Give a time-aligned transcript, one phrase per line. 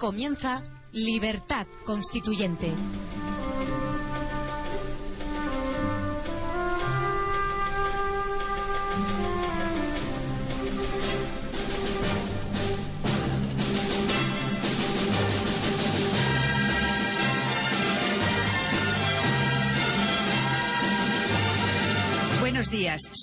[0.00, 0.62] comienza
[0.92, 2.72] Libertad Constituyente.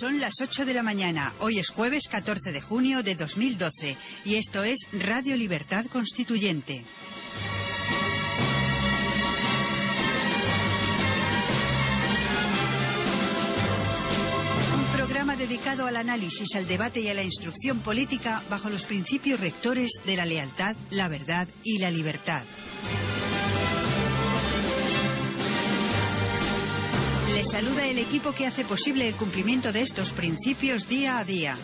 [0.08, 1.33] Son las 8 de la mañana.
[1.39, 6.81] Hoy es jueves 14 de junio de 2012 y esto es Radio Libertad Constituyente.
[14.73, 19.41] Un programa dedicado al análisis, al debate y a la instrucción política bajo los principios
[19.41, 22.45] rectores de la lealtad, la verdad y la libertad.
[27.38, 31.56] Les saluda el equipo que hace posible el cumplimiento de estos principios día a día.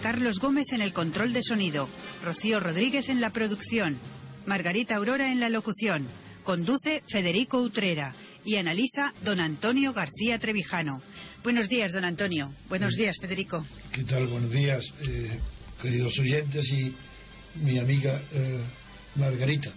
[0.00, 1.88] Carlos Gómez en el control de sonido,
[2.22, 3.98] Rocío Rodríguez en la producción,
[4.46, 6.06] Margarita Aurora en la locución,
[6.44, 11.02] conduce Federico Utrera y analiza don Antonio García Trevijano.
[11.42, 12.52] Buenos días, don Antonio.
[12.68, 13.66] Buenos días, Federico.
[13.90, 14.28] ¿Qué tal?
[14.28, 15.40] Buenos días, eh,
[15.82, 16.94] queridos oyentes y
[17.64, 18.60] mi amiga eh,
[19.16, 19.72] Margarita.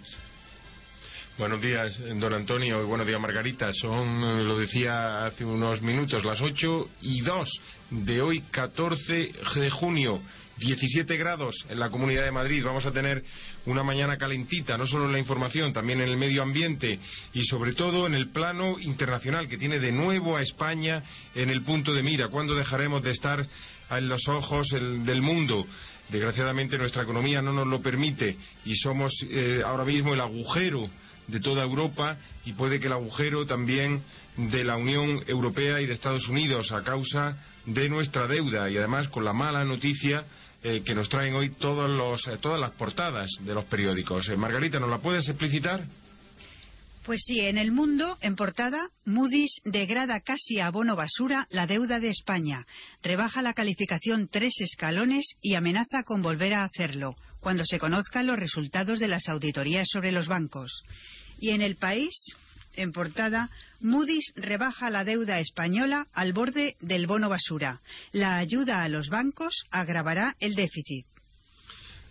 [1.40, 3.72] Buenos días, don Antonio, y buenos días, Margarita.
[3.72, 7.48] Son, eh, lo decía hace unos minutos, las 8 y 2
[7.92, 10.20] de hoy, 14 de junio.
[10.58, 12.62] 17 grados en la Comunidad de Madrid.
[12.62, 13.24] Vamos a tener
[13.64, 16.98] una mañana calentita, no solo en la información, también en el medio ambiente
[17.32, 21.02] y sobre todo en el plano internacional, que tiene de nuevo a España
[21.34, 22.28] en el punto de mira.
[22.28, 23.48] ¿Cuándo dejaremos de estar
[23.90, 25.66] en los ojos el- del mundo?
[26.10, 28.36] Desgraciadamente nuestra economía no nos lo permite
[28.66, 30.90] y somos eh, ahora mismo el agujero
[31.30, 34.02] de toda Europa y puede que el agujero también
[34.36, 37.36] de la Unión Europea y de Estados Unidos a causa
[37.66, 40.24] de nuestra deuda y además con la mala noticia
[40.62, 44.28] eh, que nos traen hoy todos los, eh, todas las portadas de los periódicos.
[44.28, 45.84] Eh, Margarita, ¿nos la puedes explicitar?
[47.04, 51.98] Pues sí, en el mundo, en portada, Moody's degrada casi a bono basura la deuda
[51.98, 52.66] de España,
[53.02, 58.38] rebaja la calificación tres escalones y amenaza con volver a hacerlo cuando se conozcan los
[58.38, 60.84] resultados de las auditorías sobre los bancos.
[61.40, 62.14] Y en el país,
[62.76, 63.48] en portada,
[63.80, 67.80] Moody's rebaja la deuda española al borde del bono basura.
[68.12, 71.06] La ayuda a los bancos agravará el déficit.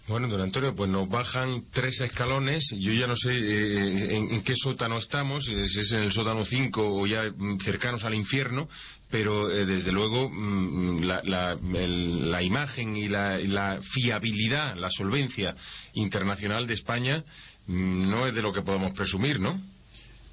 [0.07, 2.63] Bueno, don Antonio, pues nos bajan tres escalones.
[2.75, 6.43] Yo ya no sé eh, en, qué sótano estamos, eh, si es en el sótano
[6.43, 8.67] 5 o ya mm, cercanos al infierno,
[9.11, 15.55] pero eh, desde luego mm, la, la- la imagen y la, fiabilidad, la solvencia
[15.93, 17.23] internacional de España
[17.69, 19.61] no es de lo que podemos presumir, ¿no?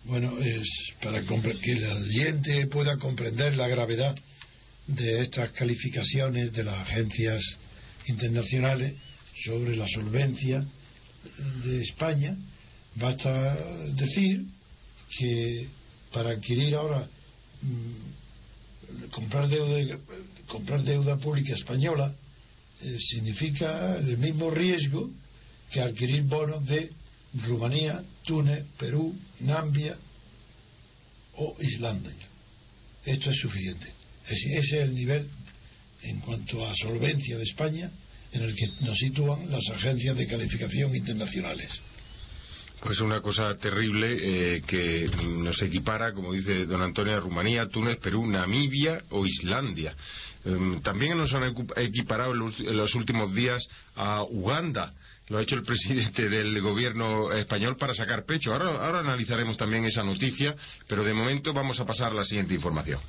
[0.05, 0.67] Bueno, es
[1.03, 4.17] para que el oyente pueda comprender la gravedad
[4.87, 7.43] de estas calificaciones de las agencias
[8.07, 8.95] internacionales
[9.45, 10.65] sobre la solvencia
[11.65, 12.37] de España,
[12.95, 13.57] basta
[13.95, 14.45] decir
[15.19, 15.67] que
[16.13, 17.07] para adquirir ahora
[17.63, 19.99] mm, comprar deuda
[20.47, 22.15] comprar deuda pública española
[22.81, 25.11] eh, significa el mismo riesgo
[25.71, 26.93] que adquirir bonos de
[27.45, 29.97] Rumanía, Túnez, Perú, Nambia
[31.37, 32.13] o Islandia.
[33.05, 33.87] Esto es suficiente.
[34.29, 35.29] Es- Ese es el nivel
[36.03, 37.91] en cuanto a solvencia de España
[38.33, 41.71] en el que nos sitúan las agencias de calificación internacionales.
[42.83, 44.17] Pues una cosa terrible
[44.57, 45.07] eh, que
[45.43, 49.95] nos equipara, como dice don Antonio, a Rumanía, Túnez, Perú, Namibia o Islandia.
[50.45, 53.67] Em, también nos han equiparado en los últimos días
[53.97, 54.93] a Uganda.
[55.29, 58.53] Lo ha hecho el presidente del gobierno español para sacar pecho.
[58.53, 60.55] Ahora, ahora analizaremos también esa noticia,
[60.87, 63.01] pero de momento vamos a pasar a la siguiente información.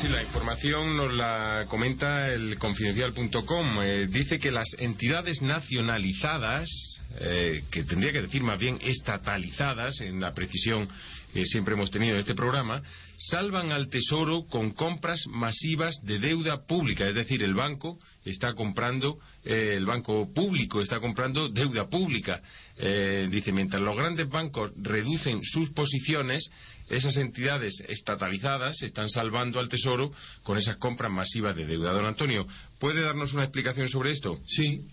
[0.00, 3.82] Sí, la información nos la comenta el confidencial.com.
[3.82, 6.70] Eh, dice que las entidades nacionalizadas,
[7.18, 10.88] eh, que tendría que decir más bien estatalizadas, en la precisión
[11.34, 12.82] que siempre hemos tenido en este programa,
[13.18, 17.06] salvan al Tesoro con compras masivas de deuda pública.
[17.06, 22.40] Es decir, el banco está comprando, eh, el banco público está comprando deuda pública.
[22.76, 26.50] Eh, dice, mientras los grandes bancos reducen sus posiciones,
[26.88, 30.12] esas entidades estatalizadas están salvando al Tesoro
[30.42, 31.92] con esas compras masivas de deuda.
[31.92, 32.46] Don Antonio,
[32.78, 34.38] ¿puede darnos una explicación sobre esto?
[34.46, 34.86] Sí,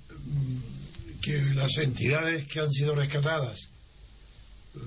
[1.21, 3.59] que las entidades que han sido rescatadas
[4.75, 4.79] eh,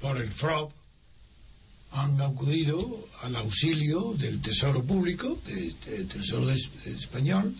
[0.00, 0.79] por el FROP
[1.92, 7.54] han acudido al auxilio del Tesoro Público, del Tesoro Español,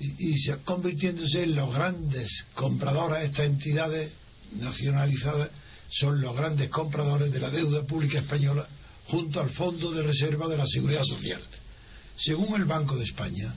[0.00, 4.12] y, y, se convirtiéndose en los grandes compradores, estas entidades
[4.52, 5.50] nacionalizadas
[5.90, 8.68] son los grandes compradores de la deuda pública española
[9.08, 11.40] junto al Fondo de Reserva de la Seguridad Social.
[12.16, 13.54] Según el Banco de España,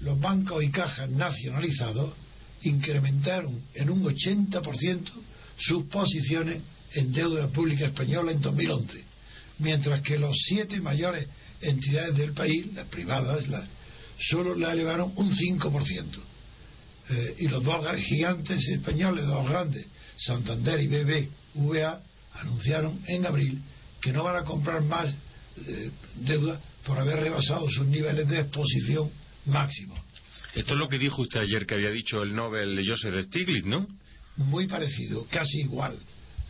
[0.00, 2.12] los bancos y cajas nacionalizados
[2.62, 5.10] incrementaron en un 80%
[5.58, 6.62] sus posiciones
[6.94, 9.11] en deuda pública española en 2011
[9.62, 11.26] mientras que los siete mayores
[11.60, 13.64] entidades del país, las privadas, las,
[14.18, 16.04] solo la elevaron un 5%.
[17.10, 19.86] Eh, y los dos gigantes españoles, dos grandes,
[20.16, 22.00] Santander y BBVA,
[22.34, 23.60] anunciaron en abril
[24.00, 25.12] que no van a comprar más
[25.66, 29.10] eh, deuda por haber rebasado sus niveles de exposición
[29.46, 29.98] máximos.
[30.54, 33.86] Esto es lo que dijo usted ayer que había dicho el Nobel Joseph Stiglitz, ¿no?
[34.36, 35.96] Muy parecido, casi igual,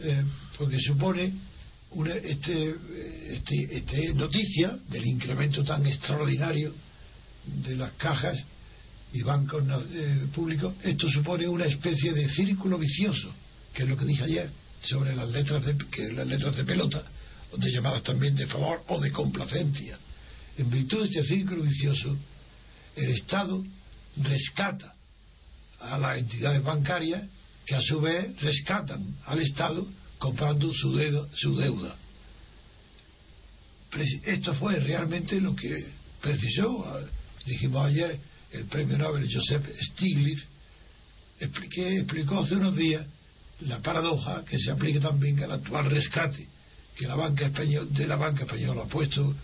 [0.00, 0.24] eh,
[0.56, 1.32] porque supone
[1.94, 2.74] una este,
[3.28, 6.72] este, este, noticia del incremento tan extraordinario
[7.44, 8.38] de las cajas
[9.12, 13.32] y bancos eh, públicos, esto supone una especie de círculo vicioso,
[13.74, 14.50] que es lo que dije ayer,
[14.82, 17.02] sobre las letras de, que las letras de pelota,
[17.52, 19.98] o de llamadas también de favor o de complacencia.
[20.56, 22.16] En virtud de este círculo vicioso,
[22.96, 23.62] el Estado
[24.16, 24.94] rescata
[25.80, 27.22] a las entidades bancarias
[27.66, 29.86] que a su vez rescatan al Estado
[30.22, 31.96] comprando su deuda, su deuda.
[34.24, 35.84] Esto fue realmente lo que
[36.20, 37.00] precisó, ah,
[37.44, 38.20] dijimos ayer,
[38.52, 40.44] el premio Nobel Joseph Stiglitz,
[41.40, 43.04] expliqué, explicó hace unos días
[43.62, 46.46] la paradoja que se aplica también al actual rescate
[46.94, 49.34] que la banca española, de la banca española ha puesto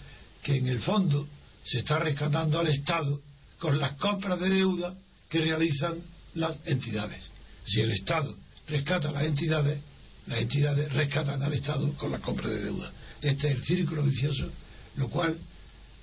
[0.45, 1.27] que en el fondo
[1.65, 3.21] se está rescatando al Estado
[3.59, 4.95] con las compras de deuda
[5.29, 5.99] que realizan
[6.35, 7.29] las entidades.
[7.67, 8.33] Si el Estado
[8.69, 9.81] rescata las entidades,
[10.29, 12.93] las entidades rescatan al Estado con la compra de deuda.
[13.21, 14.51] Este es el círculo vicioso,
[14.97, 15.37] lo cual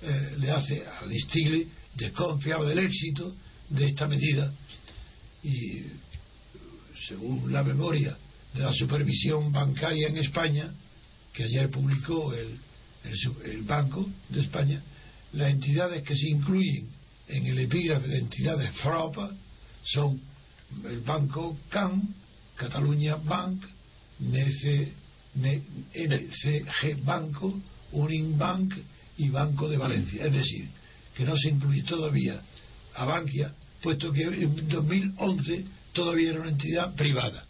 [0.02, 3.34] eh, le hace al Stiglitz desconfiado del éxito
[3.70, 4.52] de esta medida
[5.42, 5.82] y
[7.08, 8.16] según la memoria
[8.52, 10.72] de la supervisión bancaria en España,
[11.32, 12.58] que ayer publicó el,
[13.44, 14.82] el, Banco de España,
[15.34, 16.88] las entidades que se incluyen
[17.28, 19.30] en el epígrafe de entidades FROPA
[19.84, 20.20] son
[20.84, 22.02] el Banco CAM,
[22.56, 23.62] Cataluña Bank,
[25.94, 27.60] NCG Banco,
[28.36, 28.74] Bank
[29.18, 30.24] y Banco de Valencia.
[30.24, 30.68] Es decir,
[31.16, 32.40] que no se incluye todavía
[32.94, 33.52] a Bankia,
[33.82, 37.44] puesto que en 2011 todavía era una entidad privada.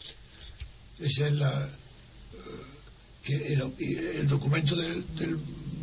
[0.99, 1.67] Esa es la.
[1.67, 1.71] Eh,
[3.23, 5.05] que el, documento del,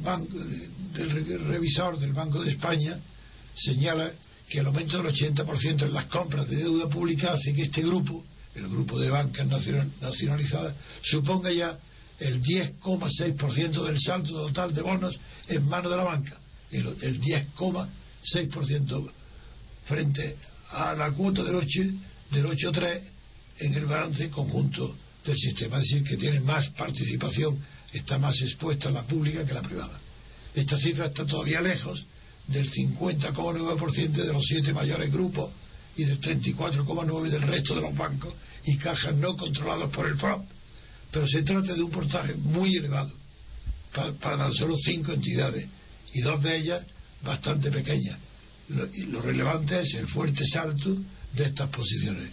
[0.01, 2.97] banco, del revisor del Banco de España
[3.53, 4.13] señala
[4.47, 8.23] que el aumento del 80% en las compras de deuda pública hace que este grupo
[8.55, 11.77] el grupo de bancas nacionalizadas, suponga ya
[12.19, 15.17] el 10,6% del saldo total de bonos
[15.47, 16.37] en manos de la banca,
[16.71, 19.09] el, 10,6%
[19.85, 20.37] frente
[20.71, 21.67] a la cuota del 8
[22.31, 23.01] del 8,3
[23.59, 24.95] en el balance conjunto
[25.25, 27.59] del sistema, es decir, que tiene más participación,
[27.91, 29.99] está más expuesta la pública que la privada.
[30.55, 32.03] Esta cifra está todavía lejos
[32.47, 35.51] del 50,9% de los siete mayores grupos
[35.95, 38.33] y del 34,9% del resto de los bancos
[38.65, 40.43] y cajas no controlados por el FROP.
[41.11, 43.11] Pero se trata de un portaje muy elevado
[43.93, 45.67] para, tan solo cinco entidades
[46.13, 46.83] y dos de ellas
[47.21, 48.17] bastante pequeñas.
[48.69, 50.97] Lo, y lo relevante es el fuerte salto
[51.33, 52.29] de estas posiciones.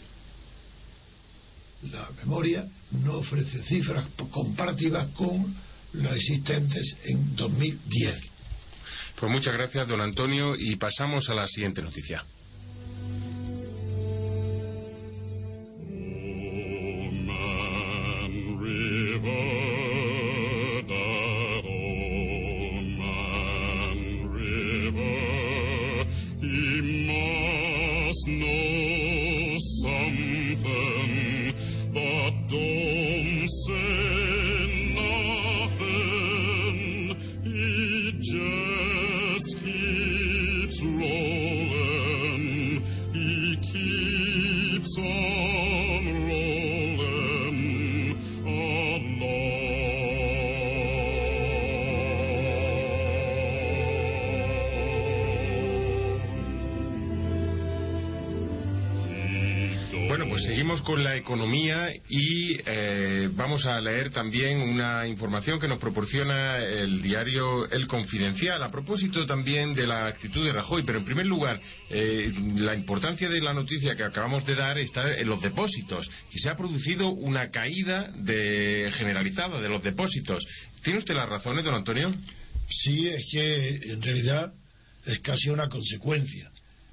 [1.92, 5.54] La memoria no ofrece cifras comparativas con
[5.94, 8.20] los existentes en 2010.
[9.18, 12.24] Pues muchas gracias, don Antonio, y pasamos a la siguiente noticia.
[63.64, 69.26] Vamos a leer también una información que nos proporciona el diario El Confidencial a propósito
[69.26, 70.82] también de la actitud de Rajoy.
[70.84, 75.14] Pero en primer lugar, eh, la importancia de la noticia que acabamos de dar está
[75.14, 80.42] en los depósitos, que se ha producido una caída de, generalizada de los depósitos.
[80.82, 82.14] ¿Tiene usted las razones, don Antonio?
[82.70, 84.54] Sí, es que en realidad
[85.04, 86.50] es casi una consecuencia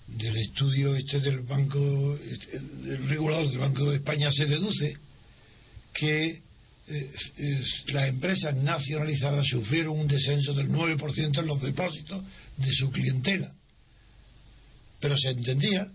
[0.07, 2.59] del estudio este del Banco, este,
[3.07, 4.97] regulador del Banco de España se deduce
[5.93, 6.46] que
[7.87, 12.23] las empresas nacionalizadas sufrieron un descenso del 9% en los depósitos
[12.57, 13.53] de su clientela.
[14.99, 15.87] Pero se entendía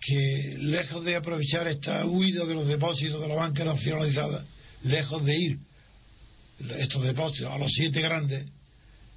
[0.00, 4.44] que lejos de aprovechar esta huida de los depósitos de la banca nacionalizada,
[4.84, 5.58] lejos de ir
[6.78, 8.46] estos depósitos a los siete grandes,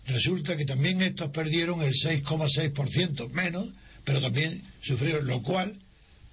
[0.08, 3.68] resulta que también estos perdieron el 6,6% menos
[4.04, 5.74] pero también sufrieron, lo cual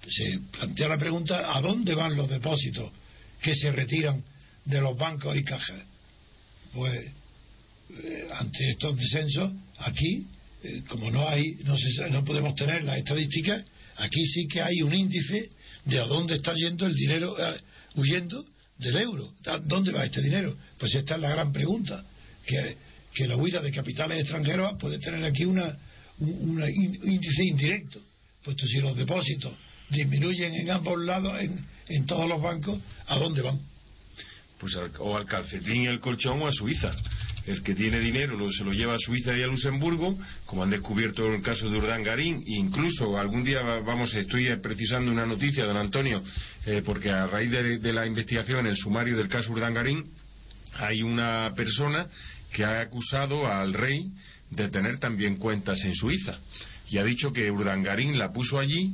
[0.07, 2.91] se plantea la pregunta, ¿a dónde van los depósitos
[3.41, 4.23] que se retiran
[4.69, 5.81] de los bancos y cajas?
[6.73, 7.11] Pues
[8.03, 10.25] eh, ante estos descensos, aquí,
[10.63, 13.63] eh, como no hay, no, se, no podemos tener las estadísticas,
[13.97, 15.49] aquí sí que hay un índice
[15.85, 17.59] de a dónde está yendo el dinero, eh,
[17.95, 18.45] huyendo
[18.77, 19.33] del euro.
[19.45, 20.55] ¿A ¿Dónde va este dinero?
[20.77, 22.03] Pues esta es la gran pregunta,
[22.45, 22.77] que,
[23.13, 25.75] que la huida de capitales extranjeros puede tener aquí una,
[26.19, 26.63] un,
[27.03, 27.99] índice indirecto,
[28.43, 29.53] puesto si los depósitos
[29.89, 33.59] disminuyen en ambos lados, en, en todos los bancos, ¿a dónde van?
[34.59, 36.91] Pues o al calcetín y al colchón o a Suiza.
[37.45, 40.69] El que tiene dinero lo, se lo lleva a Suiza y a Luxemburgo, como han
[40.69, 42.43] descubierto el caso de Urdangarín.
[42.45, 46.21] Incluso algún día vamos, estoy precisando una noticia, don Antonio,
[46.65, 50.05] eh, porque a raíz de, de la investigación, el sumario del caso Urdangarín,
[50.77, 52.07] hay una persona
[52.51, 54.11] que ha acusado al rey
[54.51, 56.37] de tener también cuentas en Suiza.
[56.89, 58.93] Y ha dicho que Urdangarín la puso allí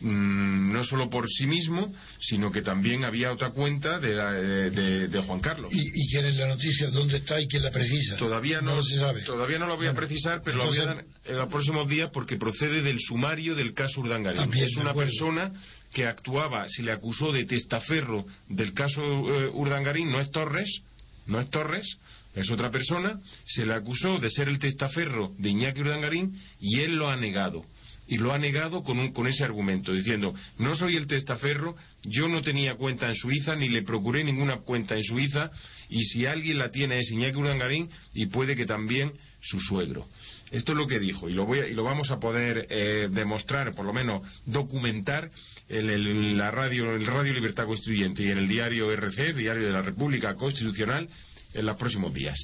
[0.00, 5.40] mm, no solo por sí mismo, sino que también había otra cuenta de, de, Juan
[5.40, 5.72] Carlos.
[5.72, 6.88] ¿Y, ¿Y, quién es la noticia?
[6.90, 8.16] ¿Dónde está y quién la precisa?
[8.16, 9.22] Todavía no, se sabe.
[9.22, 12.10] Todavía no lo voy a precisar, pero lo voy a dar en los próximos días
[12.12, 14.52] porque procede del sumario del caso Urdangarín.
[14.54, 15.52] es una persona
[15.92, 20.82] que actuaba, se le acusó de testaferro del caso eh, Urdangarín, no es Torres,
[21.26, 21.96] no es Torres,
[22.34, 26.96] es otra persona, se le acusó de ser el testaferro de Iñaki Urdangarín y él
[26.96, 27.64] lo ha negado.
[28.08, 32.28] Y lo ha negado con, un, con ese argumento, diciendo, no soy el testaferro, yo
[32.28, 35.50] no tenía cuenta en Suiza, ni le procuré ninguna cuenta en Suiza,
[35.90, 40.06] y si alguien la tiene es Iñaki Urdangarín y puede que también su suegro.
[40.50, 43.74] Esto es lo que dijo y lo, voy y lo vamos a poder eh, demostrar,
[43.74, 45.30] por lo menos documentar
[45.68, 49.82] en la radio, el Radio Libertad Constituyente y en el diario RC, Diario de la
[49.82, 51.08] República Constitucional,
[51.54, 52.36] en los próximos días.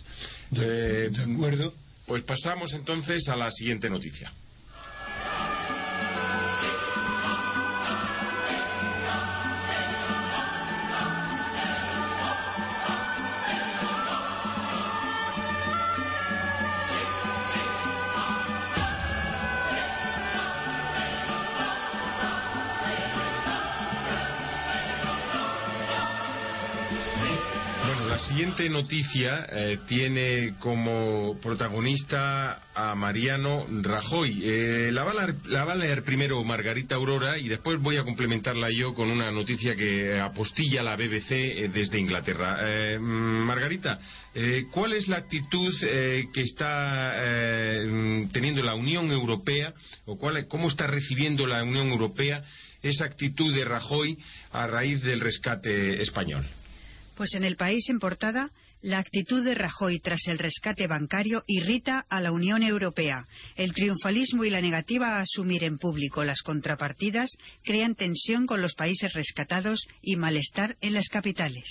[0.51, 1.75] de eh, acuerdo.
[2.07, 4.31] Pues pasamos entonces a la siguiente noticia.
[28.75, 34.43] Noticia eh, tiene como protagonista a Mariano Rajoy.
[34.43, 39.13] Eh, la, va a leer, primero Margarita Aurora y después voy a complementarla yo con
[39.13, 42.99] una noticia que apostilla la BBC eh, desde Inglaterra.
[42.99, 44.01] Margarita,
[44.73, 47.15] ¿cuál es la actitud que está
[48.33, 49.73] teniendo la Unión Europea
[50.07, 52.43] o cuál, cómo está recibiendo la Unión Europea
[52.83, 54.19] esa actitud de Rajoy
[54.53, 56.45] a raíz del rescate español?
[57.17, 58.51] Pues en el país en portada,
[58.85, 63.25] la actitud de Rajoy tras el rescate bancario irrita a la Unión Europea.
[63.57, 67.31] El triunfalismo y la negativa a asumir en público las contrapartidas
[67.65, 71.65] crean tensión con los países rescatados y malestar en las capitales.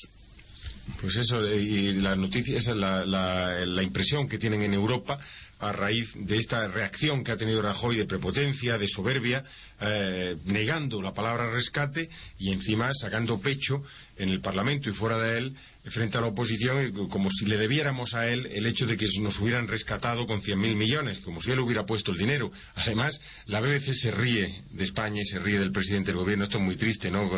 [0.99, 5.19] Pues eso, y la noticia, esa es la, la, la impresión que tienen en Europa
[5.59, 9.43] a raíz de esta reacción que ha tenido Rajoy de prepotencia, de soberbia,
[9.79, 13.83] eh, negando la palabra rescate y encima sacando pecho
[14.17, 15.55] en el Parlamento y fuera de él
[15.91, 19.07] frente a la oposición eh, como si le debiéramos a él el hecho de que
[19.19, 22.51] nos hubieran rescatado con 100.000 millones, como si él hubiera puesto el dinero.
[22.75, 26.45] Además, la BBC se ríe de España y se ríe del presidente del gobierno.
[26.45, 27.29] Esto es muy triste, ¿no?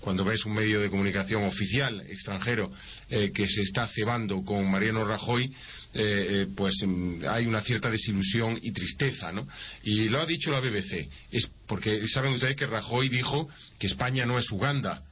[0.00, 2.70] Cuando ves un medio de comunicación oficial extranjero
[3.08, 5.52] eh, que se está cebando con Mariano Rajoy,
[5.94, 9.46] eh, pues mm, hay una cierta desilusión y tristeza, ¿no?
[9.82, 13.48] Y lo ha dicho la BBC, es porque saben ustedes que Rajoy dijo
[13.78, 15.02] que España no es Uganda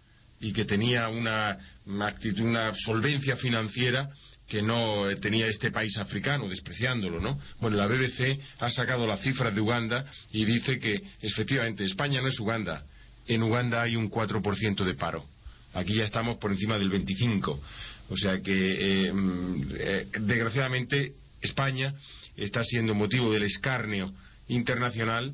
[0.40, 4.10] y que tenía una, una solvencia financiera
[4.48, 7.38] que no tenía este país africano, despreciándolo, ¿no?
[7.60, 12.28] Bueno, la BBC ha sacado las cifras de Uganda y dice que efectivamente España no
[12.28, 12.82] es Uganda.
[13.28, 15.24] En Uganda hay un 4% de paro.
[15.72, 17.60] Aquí ya estamos por encima del 25.
[18.08, 21.94] O sea que, eh, mm, eh, desgraciadamente, España
[22.36, 24.12] está siendo motivo del escarnio
[24.48, 25.32] internacional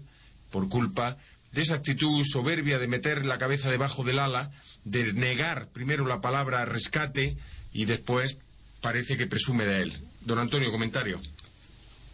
[0.51, 1.17] por culpa
[1.57, 4.53] de esa actitud soberbia de meter la cabeza debajo del ala,
[4.85, 7.35] de negar primero la palabra rescate
[7.73, 8.37] y después
[8.83, 9.93] parece que presume de él.
[10.21, 11.19] Don Antonio, comentario.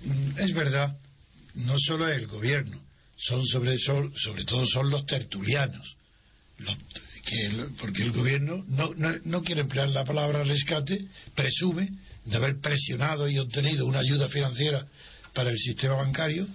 [0.04, 0.96] Mm, es verdad,
[1.56, 2.80] no solo el gobierno,
[3.18, 5.96] son sobre, sobre todo son los tertulianos,
[7.80, 11.90] porque el gobierno no, no, no, quiere emplear la palabra rescate, presume
[12.26, 14.87] de haber presionado y obtenido una ayuda financiera
[15.34, 16.46] para el sistema bancario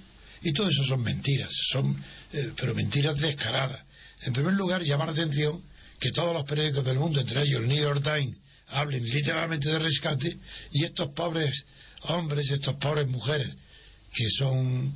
[0.42, 1.96] y todo eso son mentiras, son
[2.34, 3.82] eh, pero mentiras descaradas.
[4.22, 5.62] En primer lugar, llamar la atención
[6.00, 8.38] que todos los periódicos del mundo, entre ellos el New York Times,
[8.70, 10.38] hablen literalmente de rescate
[10.72, 11.54] y estos pobres
[12.04, 13.50] hombres, estas pobres mujeres,
[14.14, 14.94] que son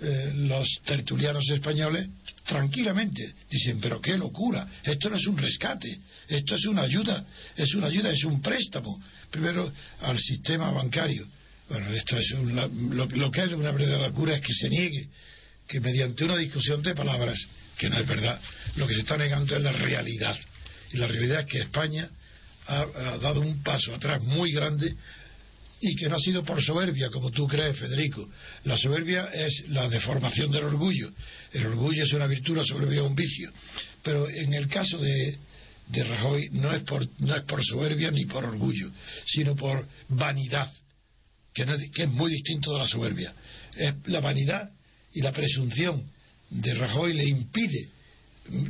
[0.00, 2.08] eh, los tertulianos españoles,
[2.44, 7.24] tranquilamente dicen, pero qué locura, esto no es un rescate, esto es una ayuda,
[7.56, 11.26] es una ayuda, es un préstamo, primero al sistema bancario.
[11.68, 15.08] Bueno, esto es lo, que es una verdadera locura es que se niegue
[15.66, 17.38] que mediante una discusión de palabras,
[17.78, 18.38] que no es verdad,
[18.76, 20.36] lo que se está negando es la realidad.
[20.92, 22.08] Y la realidad es que España
[22.66, 22.84] ha,
[23.20, 24.94] dado un paso atrás muy grande
[25.80, 28.28] y que no ha sido por soberbia, como tú crees, Federico.
[28.64, 31.10] La soberbia es la deformación del orgullo.
[31.52, 33.50] El orgullo es una virtud, la soberbia un vicio.
[34.02, 35.36] Pero en el caso de,
[35.88, 38.90] de Rajoy no es, por, no es por soberbia ni por orgullo,
[39.26, 40.70] sino por vanidad,
[41.54, 41.64] que,
[41.94, 43.32] que es muy distinto de la soberbia.
[43.76, 44.70] Es la vanidad
[45.12, 46.04] y la presunción
[46.50, 47.88] de Rajoy le impide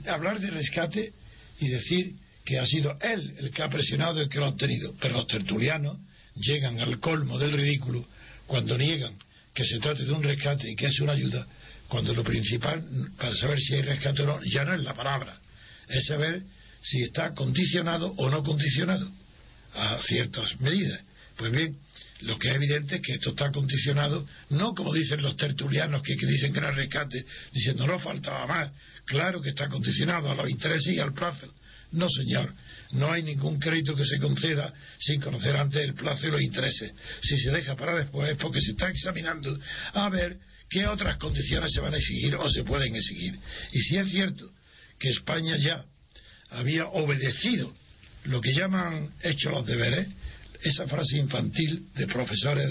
[0.06, 1.12] hablar de rescate
[1.60, 4.94] y decir que ha sido él el que ha presionado y que lo ha obtenido.
[5.00, 5.98] Pero los tertulianos
[6.36, 8.06] llegan al colmo del ridículo
[8.46, 9.16] cuando niegan
[9.54, 11.46] que se trate de un rescate y que es una ayuda,
[11.88, 12.84] cuando lo principal
[13.16, 15.38] para saber si hay rescate o no ya no es la palabra,
[15.88, 16.42] es saber
[16.82, 19.08] si está condicionado o no condicionado
[19.74, 21.00] a ciertas medidas.
[21.36, 21.76] Pues bien,
[22.20, 26.14] lo que es evidente es que esto está condicionado, no como dicen los tertulianos que,
[26.14, 28.70] dicen que era rescate, diciendo no faltaba más.
[29.04, 31.52] Claro que está condicionado a los intereses y al plazo.
[31.92, 32.52] No, señor,
[32.92, 36.92] no hay ningún crédito que se conceda sin conocer antes el plazo y los intereses.
[37.22, 39.58] Si se deja para después es porque se está examinando
[39.92, 43.38] a ver qué otras condiciones se van a exigir o se pueden exigir.
[43.72, 44.50] Y si es cierto
[44.98, 45.84] que España ya
[46.50, 47.74] había obedecido
[48.24, 50.08] lo que llaman hecho los deberes,
[50.64, 52.70] esa frase infantil de profesores,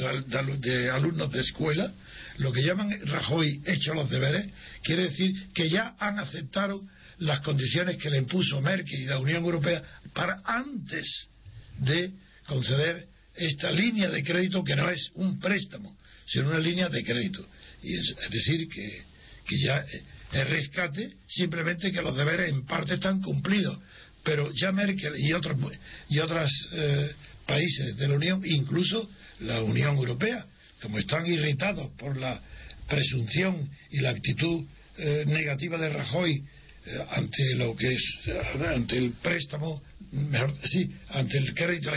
[0.59, 1.93] de, alumnos de escuela,
[2.37, 4.51] lo que llaman Rajoy hecho los deberes,
[4.81, 6.81] quiere decir que ya han aceptado
[7.19, 11.29] las condiciones que le impuso Merkel y la Unión Europea para antes
[11.77, 12.11] de
[12.47, 17.45] conceder esta línea de crédito que no es un préstamo, sino una línea de crédito.
[17.83, 19.03] Y es, decir, que,
[19.45, 19.85] que ya
[20.31, 23.77] es rescate, simplemente que los deberes en parte están cumplidos.
[24.23, 25.57] Pero ya Merkel y otros
[26.09, 27.11] y otras eh,
[27.45, 29.09] países de la Unión, incluso
[29.41, 30.45] la Unión Europea,
[30.81, 32.41] como están irritados por la
[32.87, 34.65] presunción y la actitud
[34.97, 36.43] eh, negativa de Rajoy
[36.85, 38.03] eh, ante lo que es
[38.61, 41.91] ante el préstamo mejor sí ante el crédito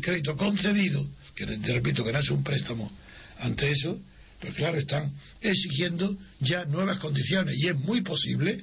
[0.00, 2.90] crédito concedido que te repito que no es un préstamo
[3.38, 3.98] ante eso
[4.40, 8.62] pues claro están exigiendo ya nuevas condiciones y es muy posible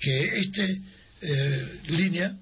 [0.00, 0.66] que esta
[1.22, 2.36] eh, línea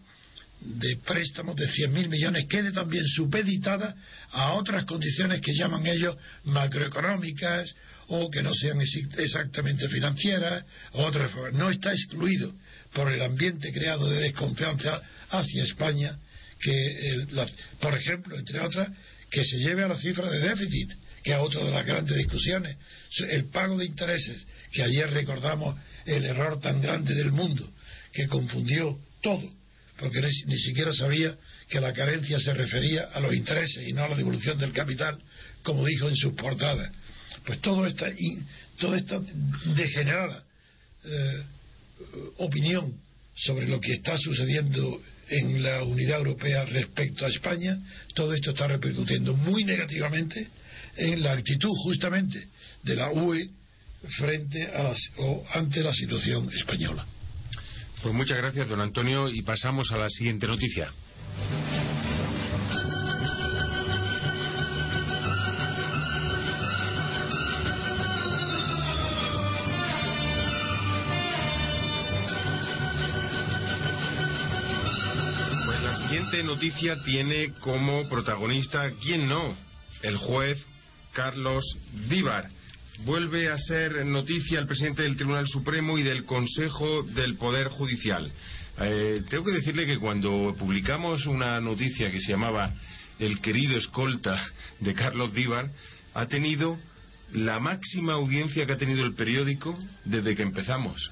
[0.60, 3.94] de préstamos de 100.000 millones quede también supeditada
[4.30, 7.74] a otras condiciones que llaman ellos macroeconómicas
[8.08, 10.64] o que no sean exactamente financieras,
[11.52, 12.52] no está excluido
[12.92, 16.18] por el ambiente creado de desconfianza hacia España
[16.60, 17.26] que,
[17.80, 18.90] por ejemplo, entre otras,
[19.30, 20.90] que se lleve a la cifra de déficit,
[21.22, 22.76] que es otra de las grandes discusiones,
[23.30, 27.66] el pago de intereses, que ayer recordamos el error tan grande del mundo,
[28.12, 29.59] que confundió todo
[30.00, 31.36] porque ni, siquiera sabía
[31.68, 35.18] que la carencia se refería a los intereses y no a la devolución del capital,
[35.62, 36.90] como dijo en sus portadas.
[37.44, 38.10] Pues todo esta,
[38.78, 39.20] toda esta
[39.76, 40.42] degenerada
[41.04, 41.42] eh,
[42.38, 42.94] opinión
[43.36, 47.78] sobre lo que está sucediendo en la unidad europea respecto a España,
[48.14, 50.48] todo esto está repercutiendo muy negativamente
[50.96, 52.48] en la actitud justamente
[52.82, 53.48] de la UE
[54.18, 57.06] frente a o ante la situación española.
[58.02, 60.90] Pues muchas gracias, don Antonio, y pasamos a la siguiente noticia.
[75.66, 79.54] Pues la siguiente noticia tiene como protagonista, ¿quién no?
[80.02, 80.58] El juez
[81.12, 81.64] Carlos
[82.08, 82.48] Díbar
[83.04, 88.30] vuelve a ser noticia el presidente del Tribunal Supremo y del Consejo del Poder Judicial.
[88.80, 92.72] Eh, tengo que decirle que cuando publicamos una noticia que se llamaba
[93.18, 94.42] El querido escolta
[94.80, 95.70] de Carlos Díbar,
[96.14, 96.78] ha tenido
[97.32, 101.10] la máxima audiencia que ha tenido el periódico desde que empezamos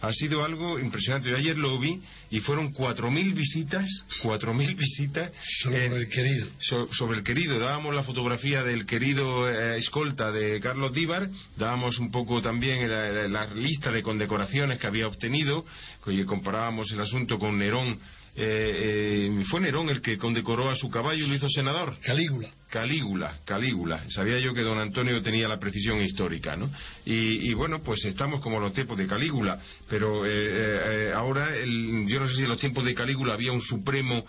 [0.00, 1.30] ha sido algo impresionante.
[1.30, 3.88] Yo ayer lo vi y fueron cuatro mil visitas,
[4.22, 5.30] cuatro mil visitas
[5.62, 6.46] sobre el querido.
[6.92, 7.58] sobre el querido.
[7.58, 12.88] Dábamos la fotografía del querido eh, escolta de Carlos Díbar, dábamos un poco también
[13.32, 15.64] la, lista de condecoraciones que había obtenido,
[16.04, 17.98] que comparábamos el asunto con Nerón
[18.38, 21.96] eh, eh, fue Nerón el que condecoró a su caballo y lo hizo senador.
[22.04, 22.50] Calígula.
[22.68, 24.04] Calígula, Calígula.
[24.10, 26.70] Sabía yo que don Antonio tenía la precisión histórica, ¿no?
[27.06, 32.34] Y, bueno, pues estamos como los tiempos de Calígula, pero eh, ahora, yo no sé
[32.34, 34.26] si en los tiempos de Calígula había un supremo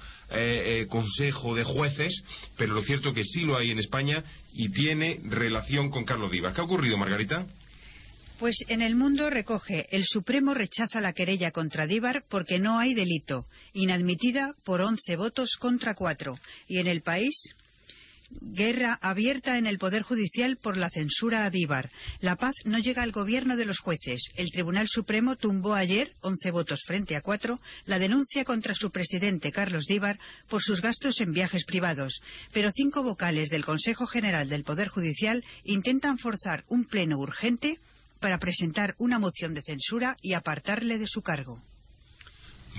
[0.88, 2.24] consejo de jueces,
[2.56, 6.54] pero lo cierto que sí lo hay en España y tiene relación con Carlos Vivas.
[6.54, 7.46] ¿Qué ha ocurrido, Margarita?
[8.40, 12.94] Pues en el mundo recoge el Supremo rechaza la querella contra Díbar porque no hay
[12.94, 16.38] delito, inadmitida por 11 votos contra 4.
[16.68, 17.34] Y en el país,
[18.30, 21.90] guerra abierta en el Poder Judicial por la censura a Díbar.
[22.20, 24.30] La paz no llega al gobierno de los jueces.
[24.36, 29.52] El Tribunal Supremo tumbó ayer, 11 votos frente a 4, la denuncia contra su presidente,
[29.52, 32.22] Carlos Díbar, por sus gastos en viajes privados.
[32.54, 37.80] Pero cinco vocales del Consejo General del Poder Judicial intentan forzar un pleno urgente
[38.20, 41.62] para presentar una moción de censura y apartarle de su cargo.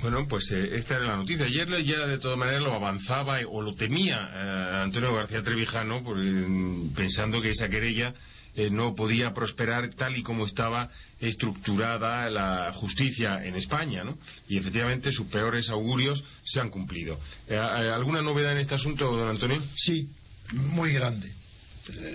[0.01, 1.47] Bueno, pues eh, esta era la noticia.
[1.47, 6.95] Ayer ya de todas maneras lo avanzaba o lo temía eh, Antonio García Trevijano, mm,
[6.95, 8.15] pensando que esa querella
[8.55, 10.89] eh, no podía prosperar tal y como estaba
[11.21, 14.19] estructurada la justicia en España, ¿no?
[14.49, 17.19] Y efectivamente sus peores augurios se han cumplido.
[17.51, 19.61] ¿Alguna novedad en este asunto, don Antonio?
[19.77, 20.09] Sí,
[20.53, 21.33] muy grande.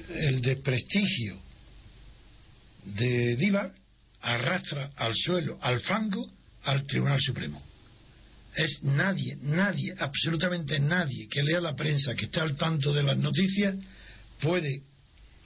[0.10, 1.38] El de prestigio
[2.86, 3.74] de Díbar
[4.22, 6.30] arrastra al suelo, al fango,
[6.64, 7.62] al Tribunal Supremo.
[8.56, 13.18] Es nadie, nadie, absolutamente nadie que lea la prensa, que esté al tanto de las
[13.18, 13.76] noticias,
[14.40, 14.84] puede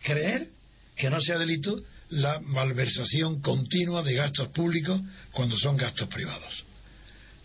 [0.03, 0.49] creer
[0.95, 6.63] que no sea delito la malversación continua de gastos públicos cuando son gastos privados.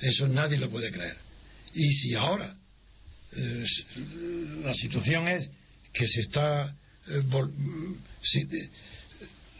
[0.00, 1.16] Eso nadie lo puede creer.
[1.74, 2.56] Y si ahora
[3.34, 3.64] eh,
[4.64, 5.48] la situación es
[5.92, 6.74] que se está
[7.08, 7.22] eh,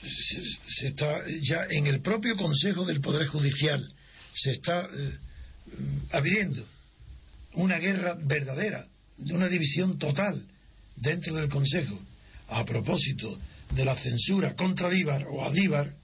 [0.03, 3.83] se, está ya en el propio Consejo del Poder Judicial
[4.35, 5.13] se está eh,
[6.11, 6.65] abriendo
[7.55, 8.87] una guerra verdadera,
[9.31, 10.43] una división total
[10.97, 11.99] dentro del Consejo.
[12.49, 13.39] A propósito
[13.75, 15.95] de la censura contra Díbar o a Díbar,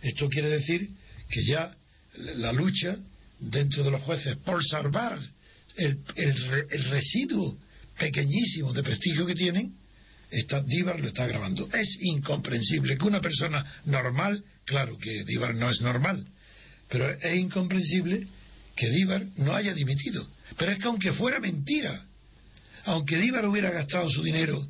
[0.00, 0.88] esto quiere decir
[1.28, 1.74] que ya
[2.16, 2.96] la lucha
[3.38, 5.18] dentro de los jueces por salvar
[5.76, 7.56] el, el residuo
[7.98, 9.74] pequeñísimo de prestigio que tienen
[10.32, 11.68] Está, Díbar lo está grabando.
[11.74, 16.24] Es incomprensible que una persona normal, claro que Díbar no es normal,
[16.88, 18.26] pero es incomprensible
[18.74, 20.26] que Díbar no haya dimitido.
[20.56, 22.02] Pero es que aunque fuera mentira,
[22.84, 24.66] aunque Díbar hubiera gastado su dinero,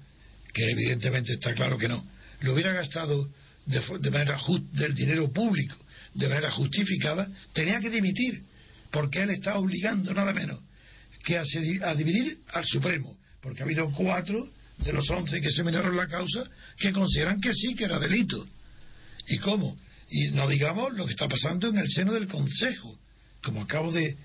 [0.52, 2.04] que evidentemente está claro que no,
[2.40, 3.28] lo hubiera gastado
[3.66, 4.38] de, manera
[4.72, 5.76] del dinero público,
[6.14, 8.42] de manera justificada, tenía que dimitir,
[8.90, 10.58] porque él está obligando nada menos
[11.24, 11.44] que a,
[11.84, 14.44] a dividir al Supremo, porque ha habido cuatro
[14.78, 16.44] de los once que se miraron la causa
[16.78, 18.46] que consideran que sí, que era delito.
[19.28, 19.76] ¿Y cómo?
[20.08, 22.98] Y no digamos lo que está pasando en el seno del Consejo,
[23.42, 24.16] como acabo de,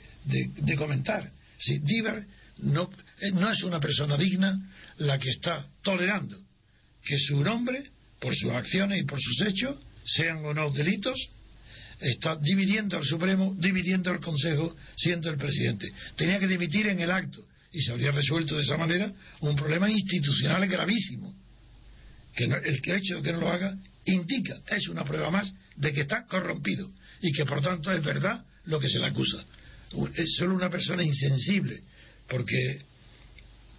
[0.78, 1.32] comentar.
[1.60, 2.26] Si Díbar
[2.60, 4.60] no, eh, no es una persona digna
[4.98, 6.38] la que está tolerando
[7.04, 7.84] que su nombre,
[8.20, 11.18] por sus acciones y por sus hechos, sean o no delitos,
[12.02, 15.90] está dividiendo al Supremo, dividiendo al Consejo, siendo el presidente.
[16.18, 19.90] Tenía que dimitir en el acto y se habría resuelto de esa manera un problema
[19.90, 21.34] institucional gravísimo.
[22.36, 23.76] Que el hecho de que no lo haga
[24.06, 26.90] indica, es una prueba más de que está corrompido
[27.22, 29.44] y que por tanto es verdad lo que se le acusa.
[30.16, 31.82] es solo una persona insensible,
[32.28, 32.82] porque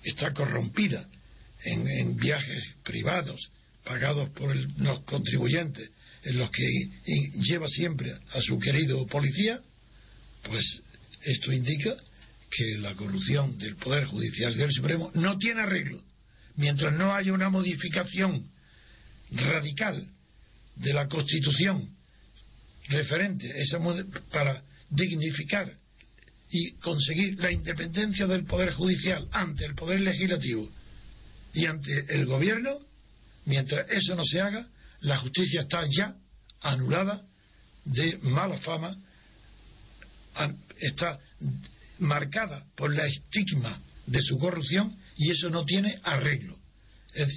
[0.05, 1.07] está corrompida
[1.65, 3.41] en, viajes privados
[3.85, 5.91] pagados por los contribuyentes,
[6.25, 6.67] en los que
[7.41, 9.61] lleva siempre a su querido policía,
[10.43, 10.65] pues
[11.23, 11.97] esto indica
[12.51, 16.03] que la corrupción del Poder Judicial del Supremo no tiene arreglo.
[16.57, 18.51] Mientras no haya una modificación
[19.31, 20.07] radical
[20.77, 21.97] de la Constitución
[22.89, 23.79] referente esa,
[24.31, 25.73] para dignificar
[26.51, 30.69] y conseguir la independencia del Poder Judicial ante el Poder Legislativo
[31.53, 32.79] y ante el Gobierno,
[33.45, 34.67] mientras eso no se haga,
[35.01, 36.17] la justicia está ya
[36.61, 37.23] anulada
[37.85, 38.97] de mala fama,
[40.81, 41.19] está
[41.99, 46.57] marcada por la estigma de su corrupción y eso no tiene arreglo.
[47.15, 47.29] Es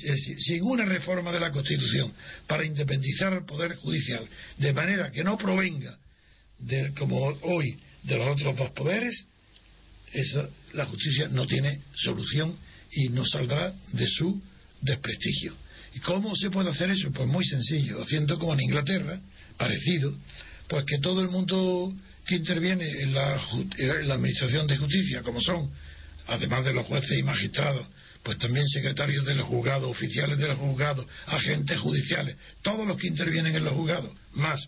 [0.46, 2.12] sin una reforma de la Constitución
[2.46, 5.98] para independizar el Poder Judicial, de manera que no provenga,
[6.60, 9.26] de, como hoy, de los otros dos poderes,
[10.14, 12.56] eso, la justicia no tiene solución
[12.92, 14.42] y no saldrá de su
[14.82, 15.56] desprestigio.
[15.96, 17.12] ¿Y cómo se puede hacer eso?
[17.12, 19.20] Pues muy sencillo, haciendo como en Inglaterra,
[19.58, 20.14] parecido,
[20.68, 21.94] pues que todo el mundo
[22.26, 23.42] que interviene en la,
[23.78, 25.72] en la Administración de Justicia, como son,
[26.28, 27.88] además de los jueces y magistrados,
[28.24, 33.08] pues también secretarios de los juzgados, oficiales de los juzgados, agentes judiciales, todos los que
[33.08, 34.62] intervienen en los juzgados, más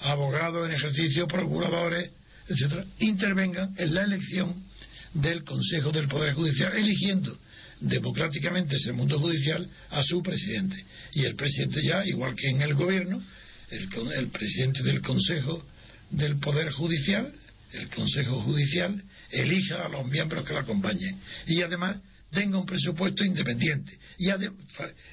[0.00, 2.10] abogados en ejercicio, procuradores,
[2.48, 4.64] etcétera, intervengan en la elección
[5.14, 7.38] del Consejo del Poder Judicial, eligiendo
[7.80, 10.76] democráticamente ese mundo judicial a su presidente.
[11.12, 13.22] Y el presidente ya, igual que en el gobierno,
[13.70, 15.64] el, el presidente del Consejo
[16.16, 17.32] del Poder Judicial,
[17.72, 21.18] el Consejo Judicial, elija a los miembros que lo acompañen.
[21.46, 21.96] Y además
[22.30, 24.26] tenga un presupuesto independiente y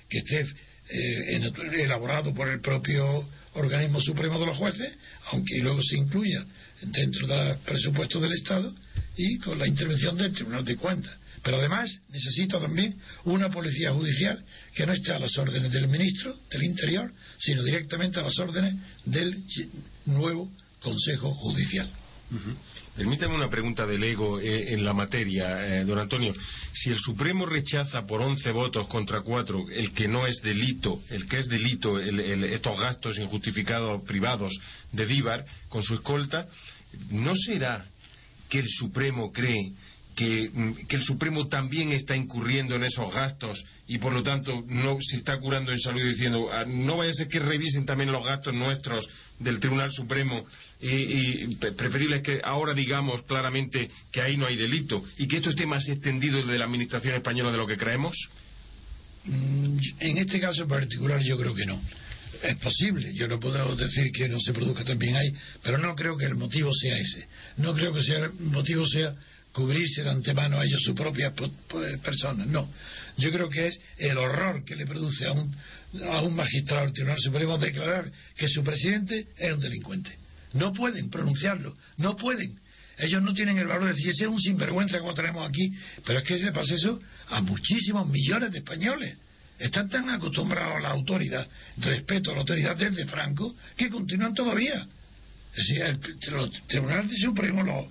[0.09, 0.45] que esté
[0.89, 1.39] eh,
[1.73, 4.93] elaborado por el propio organismo supremo de los jueces,
[5.31, 6.45] aunque luego se incluya
[6.81, 8.73] dentro del presupuesto del Estado
[9.17, 11.15] y con la intervención del Tribunal de Cuentas.
[11.43, 14.43] Pero además necesita también una policía judicial
[14.75, 18.75] que no esté a las órdenes del ministro del Interior, sino directamente a las órdenes
[19.05, 19.43] del
[20.05, 20.51] nuevo
[20.81, 21.89] Consejo Judicial.
[22.95, 26.33] Permítame una pregunta del ego eh, en la materia, eh, don Antonio.
[26.73, 31.27] Si el Supremo rechaza por 11 votos contra 4 el que no es delito, el
[31.27, 34.57] que es delito, estos gastos injustificados privados
[34.91, 36.47] de Díbar con su escolta,
[37.09, 37.85] ¿no será
[38.49, 39.73] que el Supremo cree
[40.19, 44.97] Mm, que, el Supremo también está incurriendo en esos gastos y por lo tanto no
[44.99, 48.23] se está curando en salud diciendo ah, no vaya a ser que revisen también los
[48.23, 49.07] gastos nuestros
[49.39, 50.45] del Tribunal Supremo
[50.81, 55.51] y, preferible es que ahora digamos claramente que ahí no hay delito y que esto
[55.51, 58.15] esté más extendido de la Administración española de lo que creemos?
[59.25, 61.81] Mm, en este caso particular yo creo que no.
[62.43, 66.17] Es posible, yo no puedo decir que no se produzca también ahí, pero no creo
[66.17, 67.27] que el motivo sea ese.
[67.57, 69.15] No creo que sea, el motivo sea
[69.51, 71.33] cubrirse de antemano a ellos sus propias
[72.03, 72.47] personas.
[72.47, 72.69] No.
[73.17, 75.55] Yo creo que es el horror que le produce a un,
[76.09, 80.17] a un magistrado del Tribunal Supremo declarar que su presidente es un delincuente.
[80.53, 82.59] No pueden pronunciarlo, no pueden.
[82.97, 85.71] Ellos no tienen el valor de decir, ese es un sinvergüenza como tenemos aquí,
[86.05, 89.17] pero es que se pasa eso a muchísimos millones de españoles.
[89.57, 94.85] Están tan acostumbrados a la autoridad, respeto a la autoridad desde Franco, que continúan todavía.
[95.55, 95.99] Es decir, el,
[96.67, 97.85] Tribunal Supremo, los,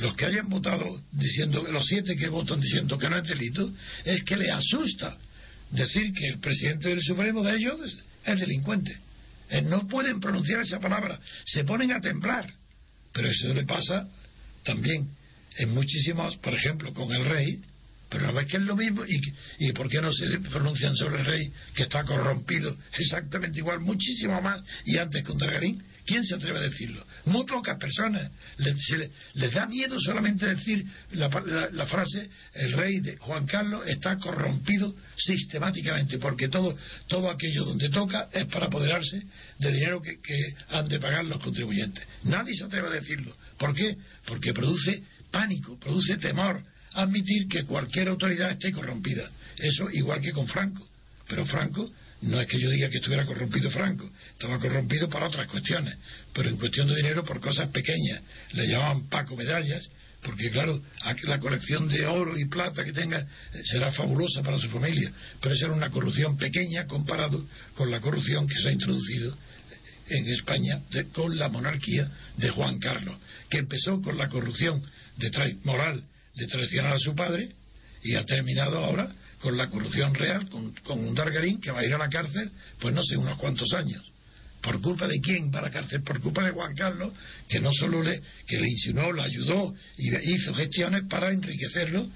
[0.00, 3.70] los que hayan votado diciendo, los siete que votan diciendo que no es delito,
[4.04, 5.16] es que le asusta
[5.70, 8.96] decir que el presidente del Supremo de ellos es delincuente.
[9.50, 12.52] Eh, no pueden pronunciar esa palabra, se ponen a temblar.
[13.12, 14.08] Pero eso le pasa
[14.64, 15.08] también
[15.56, 17.60] en muchísimos, por ejemplo, con el rey,
[18.10, 19.20] pero a ver que es lo mismo, y,
[19.58, 24.40] y por qué no se pronuncian sobre el rey que está corrompido exactamente igual, muchísimo
[24.42, 27.06] más, y antes con Targarín, ¿Quién se atreve a decirlo?
[27.26, 28.30] Muy pocas personas.
[28.56, 36.18] Les, da miedo solamente decir la, frase el rey de Juan Carlos está corrompido sistemáticamente
[36.18, 39.22] porque todo, todo aquello donde toca es para apoderarse
[39.58, 40.18] de dinero que,
[40.70, 42.04] han de pagar los contribuyentes.
[42.24, 43.32] Nadie se atreve a decirlo.
[43.56, 43.96] ¿Por qué?
[44.26, 46.60] Porque produce pánico, produce temor
[46.94, 49.30] admitir que cualquier autoridad esté corrompida.
[49.56, 50.86] Eso igual que con Franco.
[51.28, 51.90] Pero Franco
[52.22, 55.96] no es que yo diga que estuviera corrompido Franco, estaba corrompido por otras cuestiones,
[56.34, 58.22] pero en cuestión de dinero por cosas pequeñas.
[58.52, 59.88] Le llamaban Paco Medallas,
[60.22, 60.82] porque claro,
[61.24, 65.54] la colección de oro y plata que tenga eh, será fabulosa para su familia, pero
[65.54, 69.34] esa era una corrupción pequeña comparado con la corrupción que se ha introducido
[70.08, 70.80] en España
[71.12, 73.16] con la monarquía de Juan Carlos,
[73.48, 74.82] que empezó con la corrupción
[75.16, 76.02] de moral
[76.40, 77.50] de traicionar a su padre
[78.02, 81.94] y ha terminado ahora con la corrupción real, con, un Dargarín que va a ir
[81.94, 84.02] a la cárcel, pues no sé, unos cuantos años.
[84.62, 86.02] ¿Por culpa de quién va a la cárcel?
[86.02, 87.12] Por culpa de Juan Carlos,
[87.48, 92.06] que no solo le, que le insinuó, le ayudó y hizo gestiones para enriquecerlo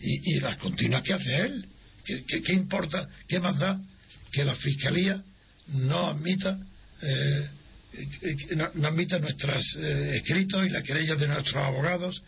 [0.00, 1.66] y, las continuas que hace él.
[2.04, 3.08] ¿Qué, importa?
[3.28, 3.80] ¿Qué más da
[4.32, 5.22] que la Fiscalía
[5.68, 6.58] no admita
[7.02, 7.48] eh,
[8.56, 12.22] no, admita nuestros eh, escritos y la querella de nuestros abogados?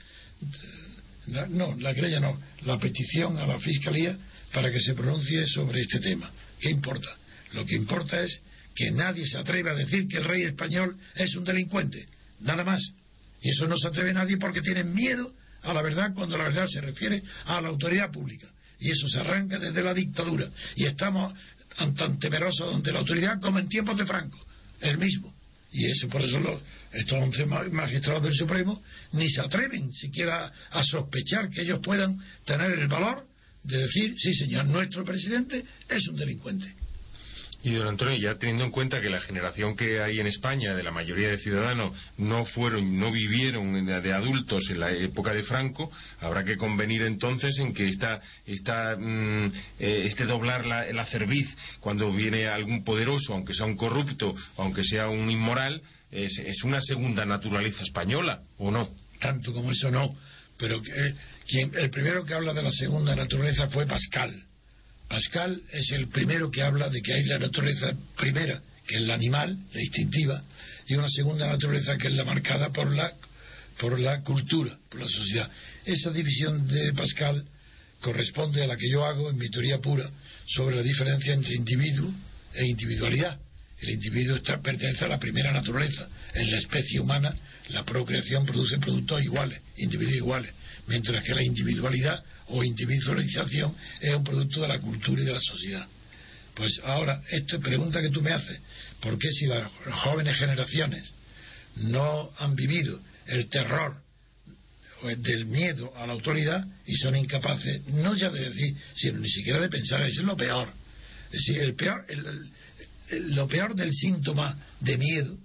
[1.26, 4.16] No, la querella no, la petición a la Fiscalía
[4.52, 6.30] para que se pronuncie sobre este tema.
[6.60, 7.08] ¿Qué importa?
[7.52, 8.40] Lo que importa es
[8.74, 12.06] que nadie se atreve a decir que el rey español es un delincuente.
[12.40, 12.82] Nada más.
[13.42, 15.32] Y eso no se atreve nadie porque tienen miedo
[15.62, 18.48] a la verdad cuando la verdad se refiere a la autoridad pública.
[18.78, 20.48] Y eso se arranca desde la dictadura.
[20.76, 21.34] Y estamos
[21.76, 24.38] tan temerosos ante la autoridad como en tiempos de Franco,
[24.80, 25.33] el mismo.
[25.74, 26.60] Y eso por eso los,
[26.92, 28.80] estos once magistrados del Supremo
[29.12, 33.26] ni se atreven siquiera a sospechar que ellos puedan tener el valor
[33.64, 36.72] de decir, sí señor, nuestro presidente es un delincuente.
[37.64, 40.82] Y don Antonio, ya teniendo en cuenta que la generación que hay en España, de
[40.82, 45.90] la mayoría de ciudadanos, no fueron, no vivieron de adultos en la época de Franco,
[46.20, 49.46] habrá que convenir entonces en que esta, esta, mm,
[49.80, 54.84] eh, este doblar la, la, cerviz cuando viene algún poderoso, aunque sea un corrupto, aunque
[54.84, 58.90] sea un inmoral, es, una segunda naturaleza española, ¿o no?
[59.20, 60.14] Tanto como eso no,
[60.58, 61.14] pero que,
[61.48, 64.44] quien, el primero que habla de la segunda naturaleza fue Pascal
[65.14, 69.14] Pascal es el primero que habla de que hay la naturaleza primera, que es la
[69.14, 70.42] animal, la instintiva,
[70.88, 73.12] y una segunda naturaleza que es la marcada por la,
[73.78, 75.48] por la cultura, por la sociedad.
[75.84, 77.44] Esa división de Pascal
[78.00, 80.10] corresponde a la que yo hago en mi teoría pura
[80.48, 82.12] sobre la diferencia entre individuo
[82.52, 83.38] e individualidad.
[83.82, 86.08] El individuo está, pertenece a la primera naturaleza.
[86.34, 87.32] En la especie humana,
[87.68, 90.50] la procreación produce productos iguales, individuos iguales,
[90.86, 95.40] mientras que la individualidad o individualización es un producto de la cultura y de la
[95.40, 95.86] sociedad.
[96.54, 98.58] Pues ahora, esta pregunta que tú me haces,
[99.00, 99.70] ¿por qué si las
[100.02, 101.12] jóvenes generaciones
[101.76, 104.04] no han vivido el terror
[105.18, 109.60] del miedo a la autoridad y son incapaces, no ya de decir, sino ni siquiera
[109.60, 110.68] de pensar, eso es lo peor.
[111.26, 112.06] Es decir, el peor,
[113.10, 115.36] lo peor del síntoma de miedo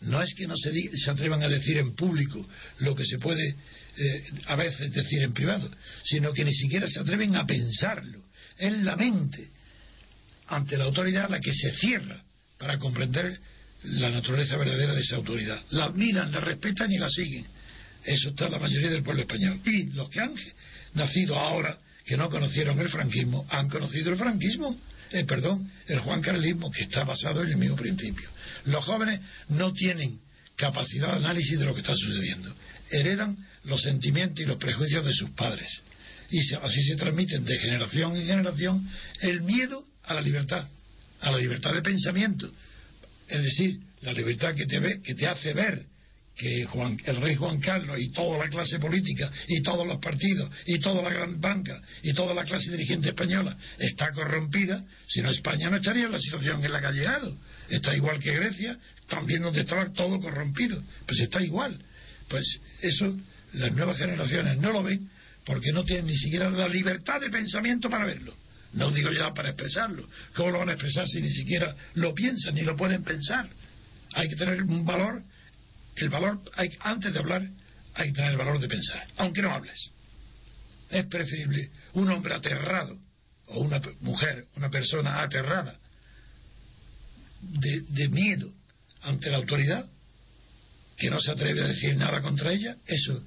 [0.00, 2.44] no es que no se, se atrevan a decir en público
[2.80, 3.54] lo que se puede
[3.96, 5.70] eh, a veces decir en privado,
[6.04, 8.22] sino que ni siquiera se atreven a pensarlo.
[8.58, 9.48] Es la mente
[10.48, 12.22] ante la autoridad la que se cierra
[12.58, 13.38] para comprender
[13.84, 15.60] la naturaleza verdadera de esa autoridad.
[15.70, 17.46] La admiran, la respetan y la siguen.
[18.04, 19.60] Eso está la mayoría del pueblo español.
[19.64, 20.34] Y los que han
[20.94, 24.78] nacido ahora, que no conocieron el franquismo, han conocido el franquismo,
[25.10, 28.28] eh, perdón, el juancarlismo, que está basado en el mismo principio.
[28.66, 30.20] Los jóvenes no tienen
[30.56, 32.54] capacidad de análisis de lo que está sucediendo.
[32.90, 35.70] Heredan los sentimientos y los prejuicios de sus padres.
[36.30, 38.88] Y así se transmiten de generación en generación
[39.20, 40.68] el miedo a la libertad,
[41.20, 42.50] a la libertad de pensamiento.
[43.28, 45.86] Es decir, la libertad que te, ve, que te hace ver
[46.36, 50.50] que Juan, el rey Juan Carlos y toda la clase política y todos los partidos
[50.66, 55.30] y toda la gran banca y toda la clase dirigente española está corrompida, si no
[55.30, 57.36] España no estaría en la situación en la que ha llegado.
[57.68, 58.76] Está igual que Grecia,
[59.08, 61.78] también donde estaba todo corrompido, pues está igual.
[62.28, 63.16] Pues eso
[63.54, 65.08] las nuevas generaciones no lo ven
[65.44, 68.34] porque no tienen ni siquiera la libertad de pensamiento para verlo.
[68.72, 70.06] No digo ya para expresarlo.
[70.34, 73.48] ¿Cómo lo van a expresar si ni siquiera lo piensan ni lo pueden pensar?
[74.14, 75.22] Hay que tener un valor.
[75.96, 77.48] El valor, hay, antes de hablar,
[77.94, 79.78] hay que tener el valor de pensar, aunque no hables.
[80.90, 82.98] Es preferible un hombre aterrado
[83.46, 85.78] o una mujer, una persona aterrada
[87.40, 88.50] de, de miedo
[89.02, 89.88] ante la autoridad
[90.96, 93.22] que no se atreve a decir nada contra ella, eso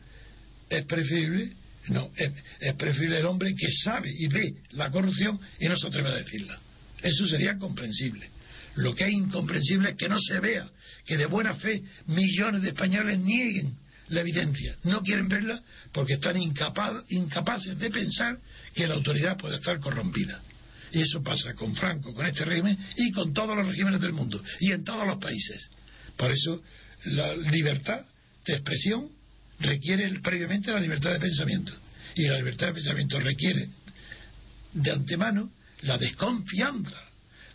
[0.70, 1.52] es preferible,
[1.90, 6.10] no, es, preferible el hombre que sabe y ve la corrupción y no se atreve
[6.10, 6.60] a decirla.
[7.02, 8.30] Eso sería comprensible.
[8.76, 10.70] Lo que es incomprensible es que no se vea,
[11.06, 13.76] que de buena fe millones de españoles nieguen
[14.10, 14.76] la evidencia.
[14.84, 18.38] No quieren verla porque están incapaces de pensar
[18.74, 20.42] que la autoridad puede estar corrompida.
[20.92, 24.42] Y eso pasa con Franco, con este régimen y con todos los regímenes del mundo
[24.60, 25.70] y en todos los países.
[26.16, 26.62] Por eso
[27.08, 28.02] la libertad
[28.46, 29.10] de expresión
[29.60, 31.74] requiere previamente la libertad de pensamiento.
[32.16, 33.68] Y la libertad de pensamiento requiere
[34.74, 37.08] de antemano la desconfianza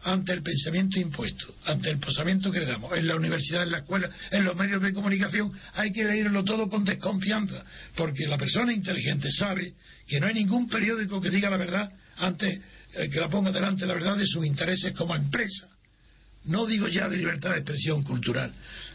[0.04, 2.96] ante el pensamiento impuesto, ante el pensamiento que le damos.
[2.96, 6.68] En la universidad, en la escuela, en los medios de comunicación, hay que leerlo todo
[6.68, 9.74] con desconfianza, porque la persona inteligente sabe
[10.08, 12.60] que no hay ningún periódico que diga la verdad antes
[12.94, 15.68] eh, que la ponga delante la verdad de sus intereses como empresa.
[16.44, 18.52] No digo ya de libertad de expresión cultural,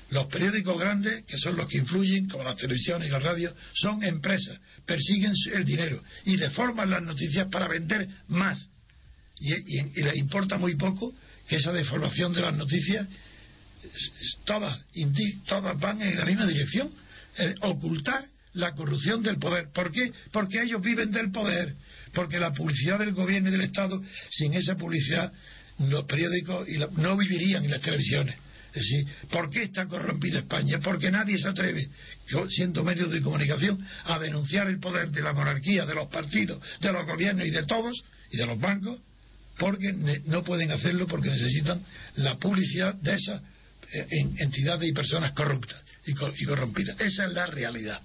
[0.09, 4.03] los periódicos grandes, que son los que influyen, como las televisiones y las radios, son
[4.03, 8.57] empresas, persiguen el dinero y deforman las noticias para vender más.
[9.39, 11.13] Y, les importa muy poco
[11.47, 13.07] que esa deformación de las noticias
[14.45, 14.79] todas,
[15.45, 16.89] todas van en la misma dirección,
[17.61, 19.69] ocultar la corrupción del poder.
[19.71, 20.11] ¿Por qué?
[20.31, 21.73] Porque ellos viven del poder,
[22.13, 24.01] porque la publicidad del gobierno y del Estado,
[24.31, 25.31] sin esa publicidad,
[25.79, 28.35] los periódicos y no vivirían en las televisiones.
[29.31, 30.79] ¿Por qué está corrompida España?
[30.83, 31.89] Porque nadie se atreve,
[32.49, 36.91] siendo medios de comunicación, a denunciar el poder de la monarquía, de los partidos, de
[36.91, 37.95] los gobiernos y de todos,
[38.31, 38.99] y de los bancos,
[39.57, 39.91] porque
[40.25, 41.81] no pueden hacerlo porque necesitan
[42.17, 43.41] la publicidad de esas
[43.93, 44.07] eh,
[44.39, 46.99] entidades y personas corruptas y, corrompidas.
[46.99, 48.01] Esa es la realidad.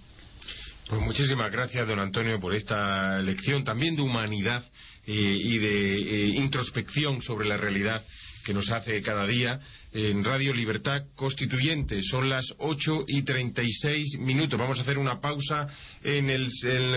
[0.89, 4.65] Pues muchísimas gracias, don Antonio, por esta lección también de humanidad
[5.07, 8.03] eh, y de eh, introspección sobre la realidad
[8.45, 9.61] que nos hace cada día
[9.93, 12.03] en Radio Libertad Constituyente.
[12.03, 14.59] Son las 8 y 36 minutos.
[14.59, 15.69] Vamos a hacer una pausa
[16.03, 16.49] en el,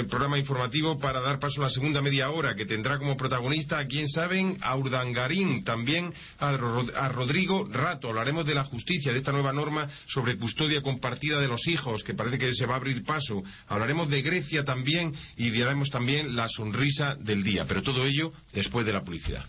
[0.07, 3.85] programa informativo para dar paso a la segunda media hora, que tendrá como protagonista, a
[3.85, 8.09] quien saben, a Urdangarín, también a, a Rodrigo Rato.
[8.09, 12.13] Hablaremos de la justicia, de esta nueva norma sobre custodia compartida de los hijos, que
[12.13, 13.43] parece que se va a abrir paso.
[13.67, 17.65] Hablaremos de Grecia también y diremos también la sonrisa del día.
[17.67, 19.45] Pero todo ello después de la publicidad.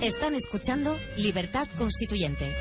[0.00, 2.54] Están escuchando Libertad Constituyente.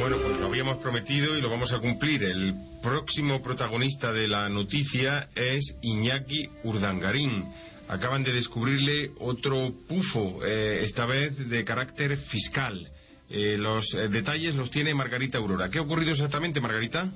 [0.00, 2.22] Bueno, pues lo habíamos prometido y lo vamos a cumplir.
[2.22, 7.52] El próximo protagonista de la noticia es Iñaki Urdangarín.
[7.88, 12.86] Acaban de descubrirle otro pufo, eh, esta vez de carácter fiscal.
[13.28, 15.70] Eh, los eh, detalles los tiene Margarita Aurora.
[15.70, 17.10] ¿Qué ha ocurrido exactamente, Margarita?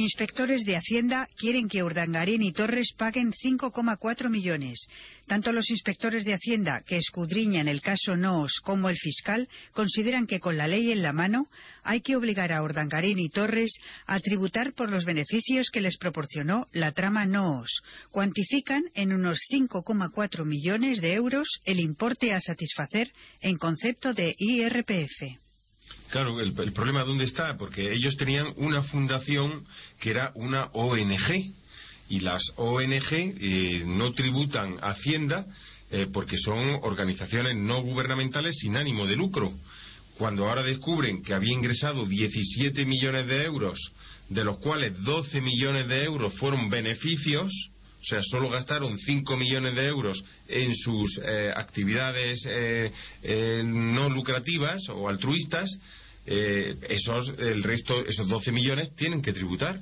[0.00, 4.86] Inspectores de Hacienda quieren que Urdangarín y Torres paguen 5,4 millones.
[5.26, 10.40] Tanto los inspectores de Hacienda que escudriñan el caso Noos como el fiscal consideran que
[10.40, 11.48] con la ley en la mano
[11.82, 13.76] hay que obligar a Urdangarín y Torres
[14.06, 17.82] a tributar por los beneficios que les proporcionó la trama Noos.
[18.10, 25.49] Cuantifican en unos 5,4 millones de euros el importe a satisfacer en concepto de IRPF.
[26.10, 29.64] Claro, el, problema dónde está, porque ellos tenían una fundación
[30.00, 31.52] que era una ONG
[32.08, 35.46] y las ONG eh, no tributan Hacienda
[35.92, 39.52] eh, porque son organizaciones no gubernamentales sin ánimo de lucro.
[40.18, 43.78] Cuando ahora descubren que había ingresado 17 millones de euros,
[44.28, 47.52] de los cuales 12 millones de euros fueron beneficios,
[48.00, 52.90] o sea, solo gastaron 5 millones de euros en sus eh, actividades eh,
[53.22, 55.70] eh, no lucrativas o altruistas,
[56.26, 59.80] esos, el resto, esos 12 millones tienen que tributar.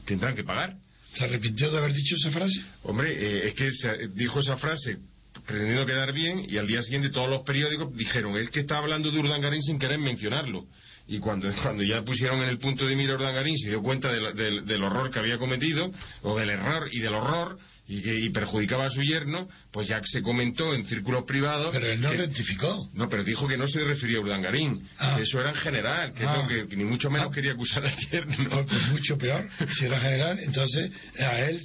[0.05, 0.75] tendrán que pagar.
[1.13, 2.61] ¿Se arrepintió de haber dicho esa frase?
[2.83, 3.69] Hombre, es que
[4.13, 4.97] dijo esa frase
[5.45, 9.11] pretendiendo quedar bien y al día siguiente todos los periódicos dijeron, es que está hablando
[9.11, 10.65] de Urdangarín sin querer mencionarlo.
[11.07, 14.83] Y cuando, cuando ya pusieron en el punto de mira Urdangarín se dio cuenta del
[14.83, 15.91] horror que había cometido,
[16.21, 17.57] o del error y del horror,
[17.91, 21.69] y, perjudicaba a su yerno, pues ya se comentó en círculos privados.
[21.71, 22.89] Pero él no rectificó.
[22.93, 25.15] No, pero dijo que no se refería a Urdangarín, ah.
[25.17, 26.47] que eso era en general, que, ah.
[26.47, 27.33] que, ni mucho menos ah.
[27.33, 28.65] quería acusar al yerno.
[28.65, 31.61] pues mucho peor, si era general, entonces a él,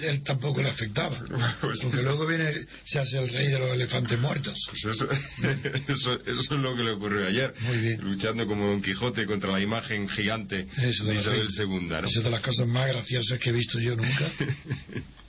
[0.00, 1.16] él tampoco le afectaba.
[1.60, 4.58] Pues porque luego viene, se hace el rey de los elefantes muertos.
[4.70, 5.08] Pues eso,
[5.88, 7.54] eso, es lo que le ocurrió ayer,
[8.02, 11.86] luchando como Don Quijote contra la imagen gigante de, Isabel II.
[11.88, 11.98] ¿no?
[11.98, 14.30] Esa es de las cosas más graciosas que he visto yo nunca.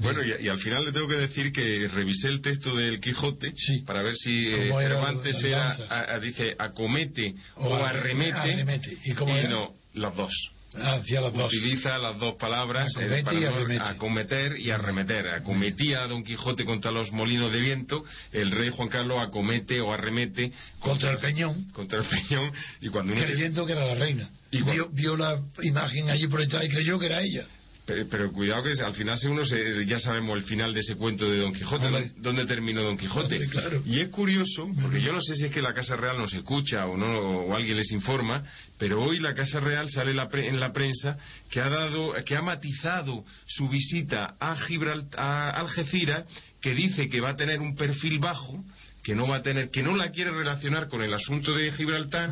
[0.00, 3.52] Bueno, y, al final le tengo que decir que revisé el texto del Quijote
[3.86, 9.12] para ver si eh, Cervantes era, dice, acomete o, arremete, y,
[9.48, 10.32] no, los dos.
[10.74, 11.52] Hacia los dos.
[11.52, 15.28] Utiliza las dos palabras eh, para acometer y arremeter.
[15.28, 19.92] Acometía a Don Quijote contra los molinos de viento, el rey Juan Carlos acomete o
[19.92, 20.50] arremete
[20.80, 21.70] contra, el peñón.
[21.72, 22.50] Contra el peñón.
[22.80, 24.30] Y cuando Creyendo que era la reina.
[24.50, 27.46] Y vio, vio, la imagen allí proyectada y creyó que era ella.
[27.84, 31.38] Pero, cuidado que al final uno se, ya sabemos el final de ese cuento de
[31.38, 33.44] Don Quijote, dónde, terminó Don Quijote.
[33.84, 36.86] Y es curioso, porque yo no sé si es que la Casa Real nos escucha
[36.86, 38.44] o no, o alguien les informa,
[38.78, 41.18] pero hoy la Casa Real sale en la prensa
[41.50, 46.24] que ha dado, que ha matizado su visita a Gibraltar, a Algeciras,
[46.60, 48.64] que dice que va a tener un perfil bajo,
[49.02, 52.30] que no va a tener, que no la quiere relacionar con el asunto de Gibraltar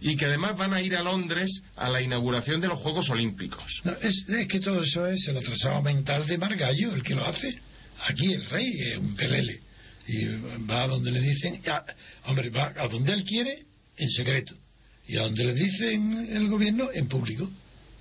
[0.00, 3.82] y que además van a ir a Londres a la inauguración de los Juegos Olímpicos.
[4.00, 7.52] es, que todo eso es el atrasado mental de Margallo, el que lo hace.
[8.06, 9.60] Aquí el rey es un pelele
[10.06, 10.26] y
[10.68, 11.60] va a donde le dicen,
[12.24, 13.64] hombre, va a donde él quiere
[13.96, 14.54] en secreto
[15.06, 17.50] y a donde le dicen el gobierno en público.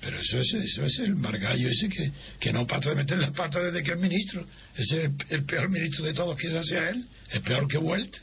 [0.01, 3.31] Pero eso es, eso es el margallo ese que, que no pata de meter las
[3.31, 4.43] patas desde que es ministro.
[4.75, 7.05] Ese es el, peor ministro de todos, quizás sea él.
[7.31, 8.17] Es peor que Welt.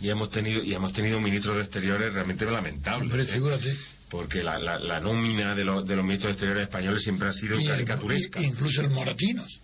[0.00, 3.28] Y hemos tenido y hemos tenido ministros de exteriores realmente lamentables.
[3.28, 3.76] ¿eh?
[4.10, 7.62] Porque la, la, nómina de, los, de los ministros de exteriores españoles siempre ha sido
[7.62, 8.40] caricaturesca.
[8.40, 9.60] incluso el Moratinos.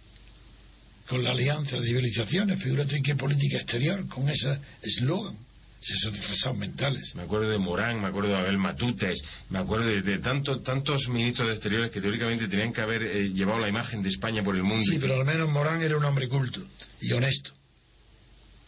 [1.09, 2.62] Con la alianza de civilizaciones.
[2.62, 5.47] Figúrate qué política exterior con ese eslogan
[5.81, 7.14] esos son mentales.
[7.14, 11.55] Me acuerdo de Morán, me acuerdo de Abel Matutes, me acuerdo de, tantos ministros de
[11.55, 14.85] exteriores que teóricamente tenían que haber eh, llevado la imagen de España por el mundo.
[14.91, 16.61] Sí, pero al menos Morán era un hombre culto
[17.01, 17.53] y honesto.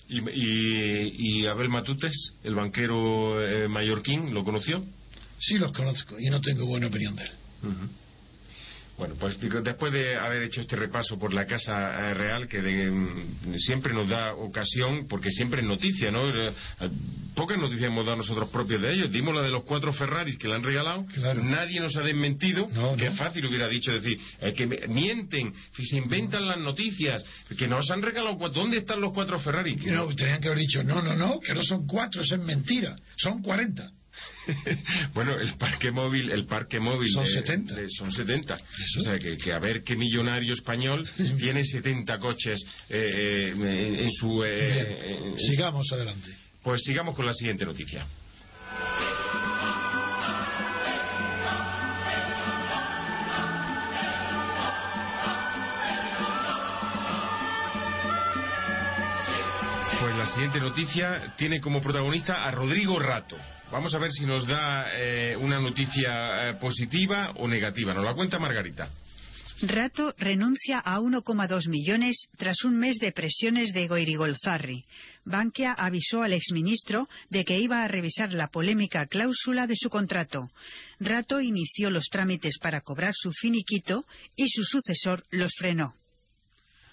[0.09, 4.85] ¿Y, Abel Matutes, el banquero eh, mallorquín, lo conoció?
[5.39, 7.31] Sí, los conozco y no tengo buena opinión de él.
[9.01, 13.55] Bueno, pues después de haber hecho este repaso por la Casa eh, Real, que mm,
[13.57, 16.29] siempre nos da ocasión, porque siempre es noticia, ¿no?
[16.29, 16.53] Eh,
[17.35, 19.11] pocas noticias hemos dado nosotros propios de ellos.
[19.11, 21.07] Dimos la de los cuatro Ferraris que le han regalado.
[21.35, 22.69] Nadie nos ha desmentido.
[22.99, 24.21] que fácil hubiera dicho decir,
[24.55, 27.25] que mienten, que se inventan las noticias,
[27.57, 28.61] que nos han regalado cuatro.
[28.61, 29.83] ¿Dónde están los cuatro Ferraris?
[29.87, 32.97] No, tenían que haber dicho, no, no, no, que no son cuatro, eso es mentira.
[33.17, 33.91] Son cuarenta.
[35.15, 37.75] bueno, el parque móvil, el parque móvil son 70.
[37.89, 38.59] son 70.
[38.99, 41.09] O sea, que, a ver qué millonario español
[41.39, 44.43] tiene 70 coches eh, eh, en, su...
[44.45, 46.29] Eh, sigamos adelante.
[46.63, 48.07] Pues sigamos con la siguiente noticia.
[60.01, 63.37] Pues la siguiente noticia tiene como protagonista a Rodrigo Rato.
[63.71, 67.95] Vamos a ver si nos da eh, una noticia eh, positiva o negativa.
[67.95, 68.91] Nos la cuenta Margarita.
[69.63, 74.85] Rato renuncia a 1,2 millones tras un mes de presiones de Goirigolzarri.
[75.25, 80.51] Bankia avisó al exministro de que iba a revisar la polémica cláusula de su contrato.
[80.99, 85.95] Rato inició los trámites para cobrar su finiquito y su sucesor los frenó.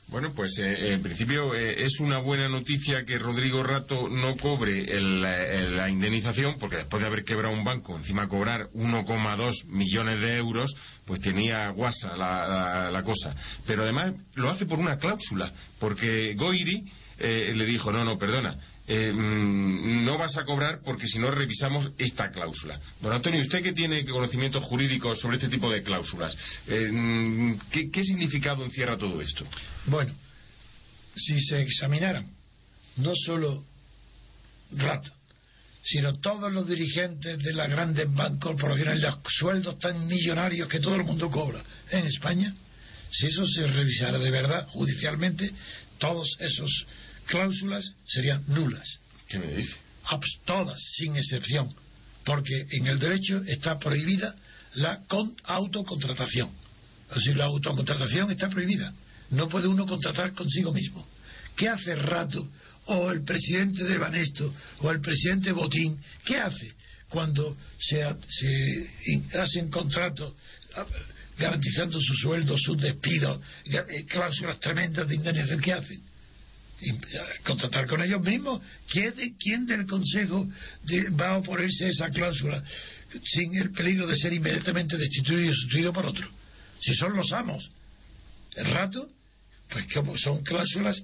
[0.10, 4.86] Bueno, pues eh, en principio eh, es una buena noticia que Rodrigo Rato no cobre
[5.01, 10.74] la indemnización, porque después de haber quebrado un banco, encima cobrar 1,2 millones de euros,
[11.05, 13.36] pues tenía guasa la, la, cosa.
[13.66, 16.86] Pero además lo hace por una cláusula, porque Goiri
[17.20, 18.55] eh, le dijo, no, no, perdona,
[18.88, 22.79] eh, mm, no vas a cobrar porque si no revisamos esta cláusula.
[23.01, 26.35] Don Antonio, usted que tiene conocimientos jurídicos sobre este tipo de cláusulas,
[26.67, 29.45] eh, mm, ¿qué, significado encierra todo esto?
[29.88, 30.13] Bueno,
[31.15, 32.27] si se examinaran
[32.97, 33.63] no solo
[34.71, 35.05] RAT,
[35.83, 38.07] sino todos los dirigentes de las grandes
[38.39, 41.61] corporaciones, los sueldos tan millonarios que todo el mundo cobra
[41.91, 42.53] en España,
[43.11, 45.51] si eso se revisara de verdad judicialmente,
[45.97, 46.85] todos esos
[47.28, 48.99] cláusulas serían nulas.
[49.28, 49.75] ¿Qué me dice?
[50.45, 51.69] Todas, sin excepción.
[52.25, 54.36] Porque en el derecho está prohibida
[54.75, 55.01] la
[55.43, 56.49] autocontratación.
[57.09, 58.93] Así la autocontratación está prohibida.
[59.32, 61.05] No puede uno contratar consigo mismo.
[61.55, 62.47] ¿Qué hace Rato
[62.86, 65.99] o el presidente de Banesto o el presidente Botín?
[66.23, 66.73] ¿Qué hace
[67.09, 70.34] cuando se, se hacen contratos
[70.75, 70.86] ah,
[71.38, 75.61] garantizando su sueldo, sus despidos, eh, cláusulas tremendas de indemnización?
[75.61, 76.01] ¿Qué hacen?
[77.43, 78.61] Contratar con ellos mismos.
[78.89, 80.47] ¿Quién, del Consejo
[81.19, 82.63] va a oponerse a esa cláusula
[83.23, 86.28] sin el peligro de ser inmediatamente destituido y sustituido por otro?
[86.80, 87.69] Si son los amos.
[88.55, 89.09] El rato,
[89.69, 91.03] pues como son cláusulas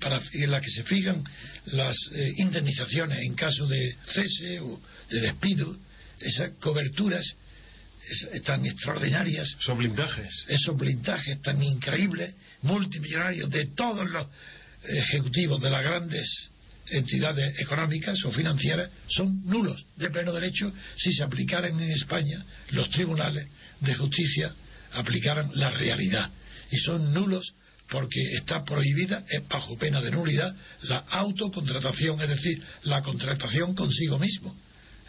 [0.00, 1.22] para, en las que se fijan
[1.66, 5.76] las eh, indemnizaciones en caso de cese o de despido,
[6.20, 7.24] esas coberturas
[8.44, 9.56] tan extraordinarias.
[9.60, 10.44] Son blindajes.
[10.48, 14.26] Esos blindajes tan increíbles, multimillonarios de todos los
[14.84, 16.50] ejecutivos de las grandes
[16.90, 22.88] entidades económicas o financieras son nulos de pleno derecho si se aplicaran en España los
[22.90, 23.46] tribunales
[23.80, 24.54] de justicia
[24.92, 26.30] aplicaran la realidad.
[26.70, 27.52] Y son nulos
[27.90, 34.54] porque está prohibida bajo pena de nulidad la autocontratación es decir la contratación consigo mismo.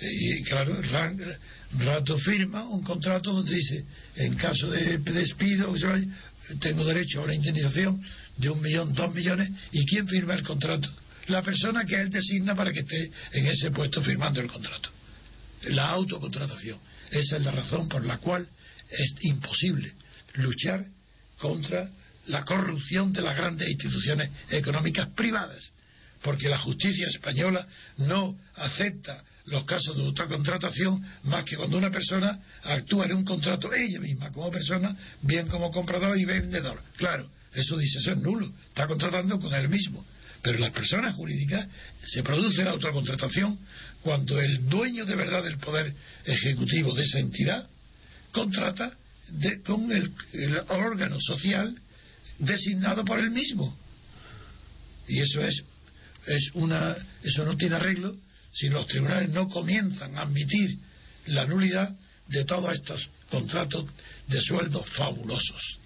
[0.01, 0.81] Y claro,
[1.77, 5.75] Rato firma un contrato donde dice, en caso de despido,
[6.59, 8.01] tengo derecho a una indemnización
[8.39, 10.89] de un millón, dos millones, ¿y quién firma el contrato?
[11.27, 14.89] La persona que él designa para que esté en ese puesto firmando el contrato.
[15.63, 16.79] La autocontratación.
[17.11, 18.47] Esa es la razón por la cual
[18.89, 19.93] es imposible
[20.35, 20.85] luchar
[21.37, 21.89] contra
[22.27, 25.71] la corrupción de las grandes instituciones económicas privadas,
[26.21, 27.67] porque la justicia española
[27.97, 33.73] no acepta los casos de autocontratación más que cuando una persona actúa en un contrato
[33.73, 36.81] ella misma como persona, bien como comprador y vendedor.
[36.97, 40.05] Claro, eso dice, es nulo, está contratando con él mismo.
[40.41, 41.67] Pero las personas jurídicas
[42.05, 43.59] se produce la autocontratación
[44.01, 45.93] cuando el dueño de verdad del poder
[46.25, 47.67] ejecutivo de esa entidad
[48.31, 48.93] contrata
[49.65, 50.11] con el,
[50.69, 51.75] órgano social
[52.37, 53.75] designado por él mismo.
[55.07, 55.61] Y eso es,
[56.27, 58.15] es una, eso no tiene arreglo
[58.53, 60.77] si los tribunales no comienzan a admitir
[61.27, 61.93] la nulidad
[62.27, 63.85] de todos estos contratos
[64.27, 65.78] de sueldos fabulosos.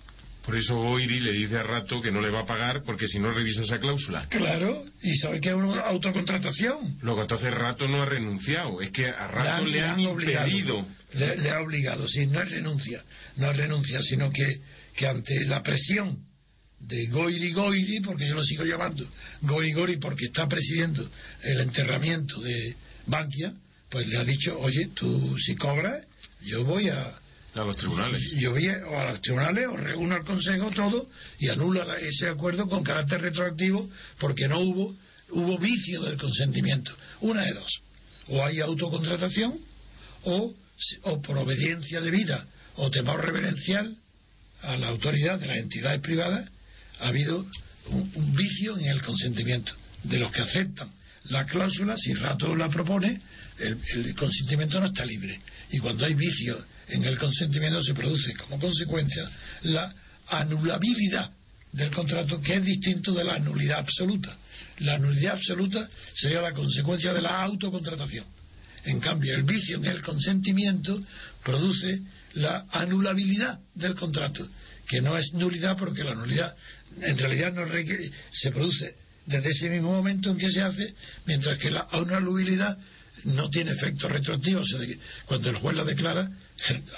[0.44, 3.18] Por eso Oiri le dice a Rato que no le va a pagar porque si
[3.18, 4.28] no revisa esa cláusula.
[4.28, 6.98] Claro, y sabe que es una autocontratación.
[7.02, 10.86] Luego entonces Rato no ha renunciado, es que a Rato le, han, impedido.
[11.14, 13.02] Le, ha obligado, sí, no es renuncia,
[13.38, 14.60] no es renuncia, sino que,
[14.98, 16.20] que ante la presión
[16.82, 19.08] de Goiri Goiri, porque yo lo sigo llamando
[19.42, 21.10] Goiri Goiri porque está presidiendo
[21.42, 22.76] el enterramiento de
[23.08, 23.54] Bankia,
[23.90, 26.06] pues le ha dicho, oye, tú si cobras,
[26.42, 27.14] yo voy a,
[27.56, 28.22] a los tribunales.
[28.38, 31.08] Yo a, o a los tribunales o reúno al Consejo todo
[31.40, 33.90] y anula ese acuerdo con carácter retroactivo
[34.20, 34.96] porque no hubo
[35.34, 36.92] hubo vicio del consentimiento.
[37.22, 37.82] Una de dos.
[38.30, 39.58] O hay autocontratación
[40.24, 40.54] o,
[41.04, 42.46] o por obediencia debida
[42.76, 43.96] o temor reverencial
[44.62, 46.50] a la autoridad de las entidades privadas
[47.00, 47.46] ha habido
[47.88, 49.74] un, vicio en el consentimiento
[50.04, 50.90] de los que aceptan
[51.26, 53.22] la cláusula, si Rato la propone,
[53.58, 55.40] el, el consentimiento no está libre.
[55.72, 59.30] Y cuando hay vicio en el consentimiento se produce como consecuencia
[59.64, 59.94] la
[60.28, 61.32] anulabilidad
[61.72, 64.36] del contrato, que es distinto de la nulidad absoluta.
[64.80, 68.26] La nulidad absoluta sería la consecuencia de la autocontratación.
[68.86, 71.02] En cambio, el vicio en el consentimiento
[71.44, 72.02] produce
[72.36, 74.48] la anulabilidad del contrato,
[74.88, 76.56] que no es nulidad porque la nulidad
[77.02, 77.66] en realidad no
[78.32, 80.94] se produce desde ese mismo momento en que se hace,
[81.26, 82.78] mientras que la anulabilidad
[83.24, 84.62] no tiene efecto retroactivo.
[84.62, 84.80] O sea,
[85.26, 86.30] cuando el juez la declara,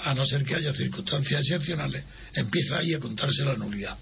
[0.04, 2.04] a no ser que haya circunstancias excepcionales,
[2.34, 3.96] empieza ahí a contarse la nulidad.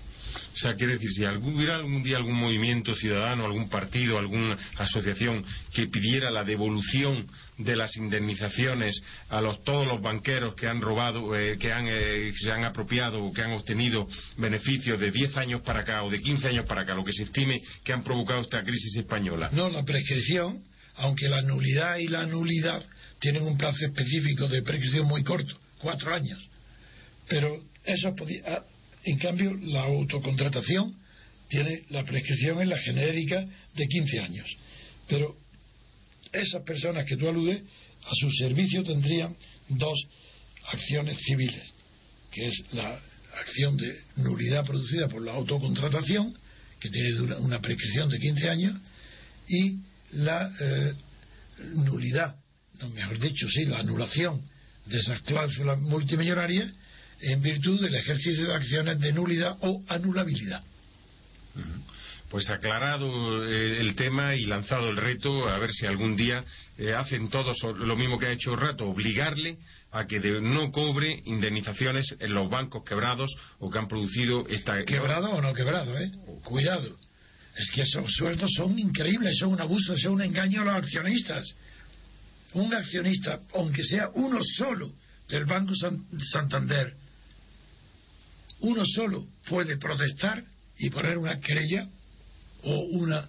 [0.55, 5.45] O sea, quiere decir, si hubiera algún día algún movimiento ciudadano, algún partido, alguna asociación
[5.73, 7.27] que pidiera la devolución
[7.59, 12.33] de las indemnizaciones a los, todos los banqueros que han robado, eh, que, han, eh,
[12.37, 16.21] se han apropiado o que han obtenido beneficios de 10 años para acá o de
[16.21, 19.51] 15 años para acá, lo que se estime que han provocado esta crisis española.
[19.53, 20.65] No, la prescripción,
[20.97, 22.85] aunque la nulidad y la nulidad
[23.25, 26.39] tienen un plazo específico de prescripción muy corto, cuatro años.
[27.27, 28.65] Pero eso podía, ah,
[29.03, 30.95] en cambio, la autocontratación
[31.49, 33.43] tiene la prescripción en la genérica
[33.75, 34.57] de 15 años.
[35.09, 35.39] Pero
[36.33, 37.63] esas personas que tú aludes,
[38.05, 39.35] a su servicio tendrían
[39.71, 39.99] dos
[40.67, 41.73] acciones civiles,
[42.31, 43.01] que es la
[43.41, 46.37] acción de nulidad producida por la autocontratación,
[46.79, 48.77] que tiene una prescripción de 15 años,
[49.49, 49.79] y
[50.13, 50.93] la eh,
[51.73, 52.44] nulidad
[52.95, 54.43] mejor dicho, sí, la anulación
[54.87, 56.71] de esas cláusulas multimillonarias
[57.21, 60.63] en virtud del ejercicio de acciones de nulidad o anulabilidad.
[62.29, 66.45] Pues aclarado eh, el tema y lanzado el reto, a ver si algún día
[66.79, 69.59] eh, hacen todos lo mismo que ha hecho Rato, obligarle
[69.93, 74.85] a que no cobre indemnizaciones en los bancos quebrados o que han producido esta.
[74.85, 76.11] Quebrado o no quebrado, ¿eh?
[76.43, 76.99] Cuidado.
[77.57, 81.55] Es que esos sueldos son increíbles, son un abuso, son un engaño a los accionistas
[82.55, 84.93] un accionista, aunque sea uno solo
[85.29, 85.75] del Banco
[86.33, 86.95] Santander,
[88.61, 90.43] uno solo puede protestar
[90.79, 91.89] y poner una querella
[92.63, 93.29] o una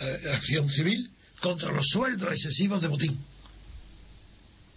[0.00, 1.10] eh, acción civil
[1.40, 3.18] contra los sueldos excesivos de botín.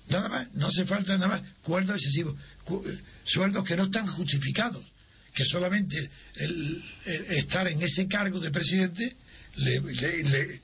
[0.09, 1.41] Nada más, no hace falta nada más.
[1.65, 4.85] Sueldos excesivos, eh, sueldos que no están justificados,
[5.33, 6.83] que solamente el,
[7.29, 9.15] estar en ese cargo de presidente
[9.55, 10.61] le, le,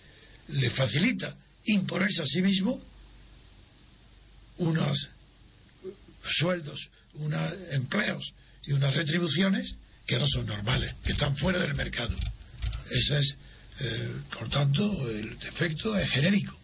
[0.50, 2.80] le facilita imponerse a sí mismo
[4.58, 5.10] unos
[6.39, 8.34] sueldos, unos empleos
[8.66, 9.76] y unas retribuciones
[10.06, 12.16] que no son normales, que están fuera del mercado.
[12.89, 13.36] Ese es,
[13.80, 16.58] eh, por tanto, el defecto es genérico.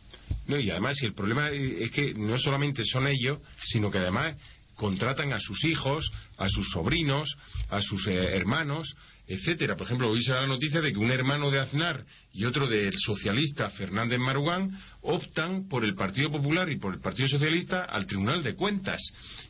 [0.47, 4.35] No, y además, el problema es que no solamente son ellos, sino que además
[4.75, 7.35] contratan a sus hijos, a sus sobrinos,
[7.69, 8.95] a sus eh, hermanos,
[9.27, 9.75] etcétera.
[9.75, 12.67] Por ejemplo, hoy se da la noticia de que un hermano de Aznar y otro
[12.67, 14.71] del socialista Fernández Marugán
[15.01, 19.01] optan por el Partido Popular y por el Partido Socialista al Tribunal de Cuentas.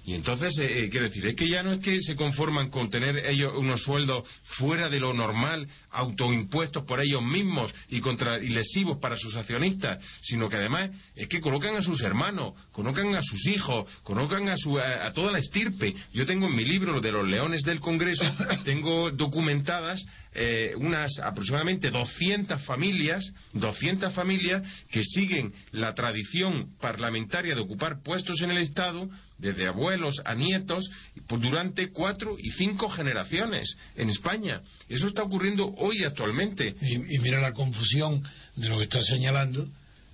[0.05, 2.89] Y entonces, eh, eh, quiero decir, es que ya no es que se conforman con
[2.89, 4.23] tener ellos unos sueldos
[4.57, 10.03] fuera de lo normal, autoimpuestos por ellos mismos y, contra, y lesivos para sus accionistas,
[10.21, 14.57] sino que además es que colocan a sus hermanos, colocan a sus hijos, colocan a,
[14.57, 15.95] su, a, toda la estirpe.
[16.13, 18.23] Yo tengo en mi de los leones del Congreso,
[18.63, 24.61] tengo documentadas eh, unas aproximadamente 200 familias, 200 familias
[24.91, 29.09] que siguen la tradición parlamentaria de ocupar puestos en el Estado
[29.39, 30.89] desde abuelos a nietos
[31.28, 34.61] durante cuatro y cinco generaciones en España.
[34.88, 36.75] Eso está ocurriendo hoy actualmente.
[36.82, 38.21] Y, mira la confusión
[38.55, 39.67] de lo que está señalando,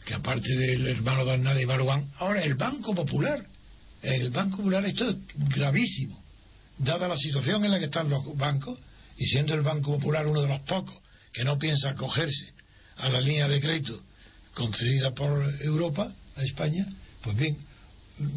[0.06, 3.46] que aparte del hermano de y Marwan, ahora el Banco Popular.
[4.02, 5.18] El Banco Popular esto es
[5.56, 6.23] gravísimo,
[6.78, 8.78] dada la situación en la que están los bancos
[9.18, 10.96] y siendo el Banco Popular uno de los pocos
[11.32, 12.54] que no piensa acogerse
[12.98, 14.02] a la línea de crédito
[14.54, 16.86] concedida por Europa a España,
[17.24, 17.58] pues bien,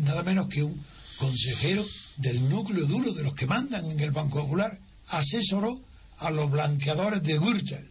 [0.03, 0.83] nada menos que un
[1.19, 1.85] consejero
[2.17, 4.79] del núcleo duro de los que mandan en el Banco Popular
[5.09, 5.81] asesoró
[6.19, 7.87] a los blanqueadores de Gürtel.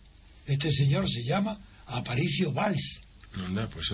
[0.47, 3.01] Este señor se llama Aparicio Valls.
[3.73, 3.91] Pues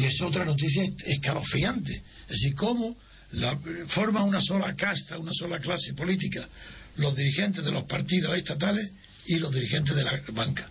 [0.00, 1.92] y es otra noticia escalofriante.
[1.92, 2.96] Es decir, cómo
[3.32, 3.58] la,
[3.88, 6.48] forma una sola casta, una sola clase política,
[6.96, 8.90] los dirigentes de los partidos estatales
[9.26, 10.68] y los dirigentes de la banca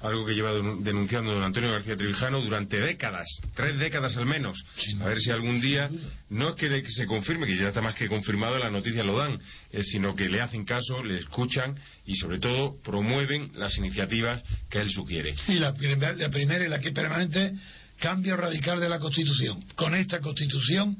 [0.00, 4.56] algo que lleva denunciando don Antonio García Trevijano durante décadas, tres décadas al menos.
[5.00, 5.90] a ver si algún día,
[6.30, 9.40] no es que se confirme, que ya está más que confirmado, las noticias lo dan,
[9.72, 14.80] eh, sino que le hacen caso, le escuchan y sobre todo promueven las iniciativas que
[14.80, 15.34] él sugiere.
[15.48, 15.74] Y la,
[16.16, 17.52] la primera y la que permanente,
[17.98, 19.60] cambio radical de la Constitución.
[19.74, 20.96] Con esta Constitución,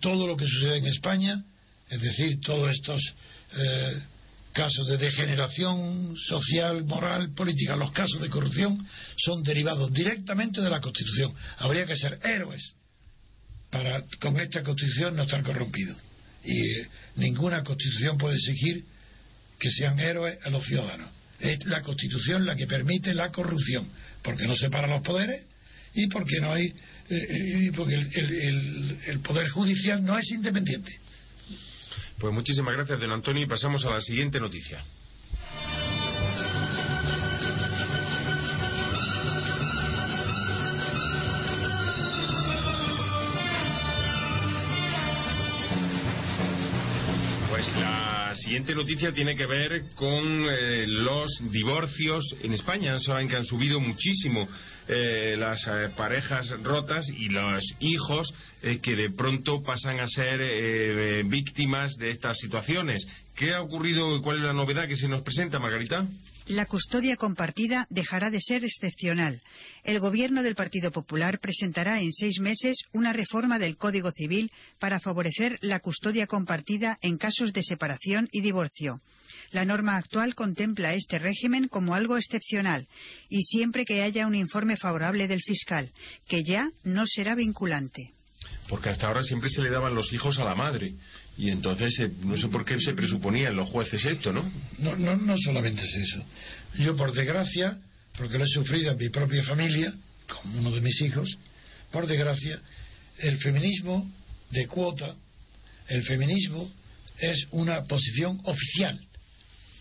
[0.00, 1.44] todo lo que sucede en España,
[1.88, 3.00] es decir, todos estos...
[3.56, 4.02] Eh,
[4.52, 8.84] casos de degeneración social, moral, política, los casos de corrupción
[9.16, 11.32] son derivados directamente de la Constitución.
[11.58, 12.74] Habría que ser héroes
[13.70, 15.96] para con esta Constitución no estar corrompidos.
[16.44, 18.84] Y eh, ninguna Constitución puede exigir
[19.58, 21.10] que sean héroes a los ciudadanos.
[21.38, 23.88] Es la Constitución la que permite la corrupción,
[24.22, 25.46] porque no separa los poderes
[25.94, 26.76] y porque no hay eh,
[27.10, 30.92] eh, porque el poder judicial no es independiente.
[32.18, 34.84] Pues muchísimas gracias, don Antonio, y pasamos a la siguiente noticia.
[48.50, 52.98] Siguiente noticia tiene que ver con eh, los divorcios en España.
[52.98, 54.48] Saben que han subido muchísimo
[54.88, 58.34] eh, las eh, parejas rotas y los hijos
[58.82, 63.06] que de pronto pasan a ser víctimas de estas situaciones.
[63.36, 66.06] ¿Qué ha ocurrido y cuál es la novedad que se nos presenta, Margarita?
[66.50, 69.40] La custodia compartida dejará de ser excepcional.
[69.84, 74.98] El Gobierno del Partido Popular presentará en seis meses una reforma del Código Civil para
[74.98, 79.00] favorecer la custodia compartida en casos de separación y divorcio.
[79.52, 82.88] La norma actual contempla este régimen como algo excepcional
[83.28, 85.92] y siempre que haya un informe favorable del fiscal,
[86.26, 88.10] que ya no será vinculante.
[88.68, 90.94] Porque hasta ahora siempre se le daban los hijos a la madre.
[91.40, 94.44] Y entonces, eh, no sé por qué se presuponían los jueces esto, ¿no?
[94.78, 96.22] No, no, no solamente es eso.
[96.74, 97.78] Yo, por desgracia,
[98.18, 99.90] porque lo he sufrido en mi propia familia,
[100.28, 101.38] como uno de mis hijos,
[101.90, 102.60] por desgracia,
[103.20, 104.06] el feminismo
[104.50, 105.16] de cuota,
[105.88, 106.70] el feminismo
[107.18, 109.00] es una posición oficial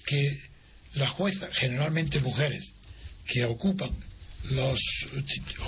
[0.06, 0.40] que
[0.94, 2.72] las juezas, generalmente mujeres,
[3.28, 3.92] que ocupan
[4.52, 4.80] los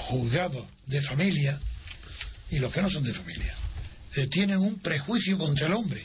[0.08, 1.60] juzgados de familia
[2.50, 3.58] y los que no son de familia,
[4.30, 6.04] tienen un prejuicio contra el hombre.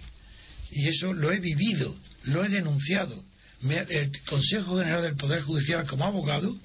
[0.71, 3.25] Y eso lo he vivido, lo he denunciado.
[3.63, 6.57] el Consejo General del Poder Judicial, como abogado,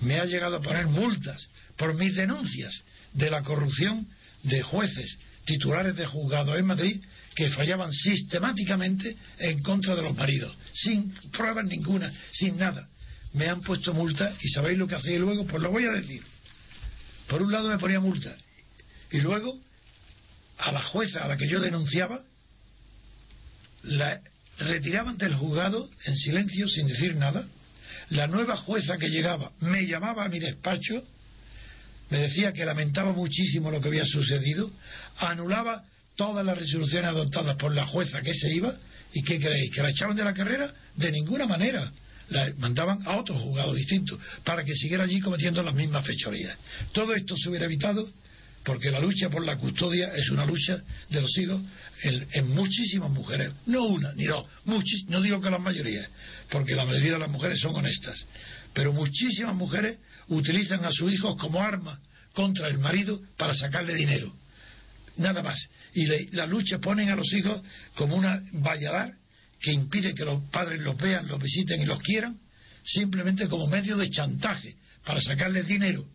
[0.00, 1.40] me ha llegado a poner multas
[1.76, 2.72] por mis denuncias
[3.12, 4.06] de la corrupción
[4.42, 7.00] de jueces titulares de juzgados en Madrid
[7.34, 12.88] que fallaban sistemáticamente en contra de los maridos, sin pruebas ninguna, sin nada.
[13.32, 16.22] Me han puesto multa y sabéis lo que hacía luego, pues lo voy a decir.
[17.28, 18.36] Por un lado me ponía multa
[19.10, 19.58] y luego
[20.58, 22.20] a la jueza a la que yo denunciaba
[23.82, 24.20] la
[24.58, 27.46] retiraban del juzgado en silencio sin decir nada.
[28.10, 31.02] La nueva jueza que llegaba me llamaba a mi despacho,
[32.10, 34.70] me decía que lamentaba muchísimo lo que había sucedido,
[35.18, 35.84] anulaba
[36.16, 38.74] todas las resoluciones adoptadas por la jueza que se iba,
[39.12, 39.70] ¿y qué creéis?
[39.72, 40.72] ¿Que la echaban de la carrera?
[40.96, 41.92] De ninguna manera.
[42.30, 46.58] La mandaban a otro juzgado distinto para que siguiera allí cometiendo las mismas fechorías.
[46.92, 48.10] Todo esto se hubiera evitado
[48.64, 51.60] porque la lucha por la custodia es una lucha de los hijos
[52.02, 54.46] en, muchísimas mujeres, no una ni dos,
[55.08, 56.08] no digo que la mayoría,
[56.50, 58.26] porque la mayoría de las mujeres son honestas,
[58.74, 59.98] pero muchísimas mujeres
[60.28, 62.00] utilizan a sus hijos como arma
[62.34, 64.32] contra el marido para sacarle dinero,
[65.16, 65.58] nada más.
[65.94, 67.60] Y la lucha ponen a los hijos
[67.94, 69.14] como una valladar
[69.60, 72.38] que impide que los padres los vean, los visiten y los quieran,
[72.84, 76.06] simplemente como medio de chantaje para sacarles dinero.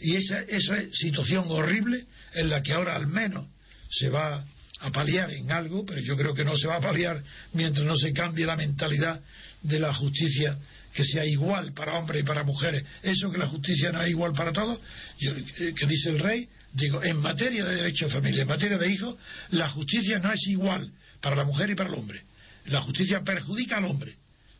[0.00, 3.46] Y esa, esa es situación horrible en la que ahora al menos
[3.90, 4.44] se va
[4.80, 7.22] a paliar en algo, pero yo creo que no se va a paliar
[7.52, 9.20] mientras no se cambie la mentalidad
[9.62, 10.58] de la justicia
[10.92, 12.84] que sea igual para hombres y para mujeres.
[13.02, 14.78] Eso que la justicia no es igual para todos,
[15.20, 18.92] eh, que dice el rey, digo, en materia de derecho de familia, en materia de
[18.92, 19.16] hijos,
[19.50, 20.90] la justicia no es igual
[21.20, 22.22] para la mujer y para el hombre.
[22.66, 24.14] La justicia perjudica al hombre,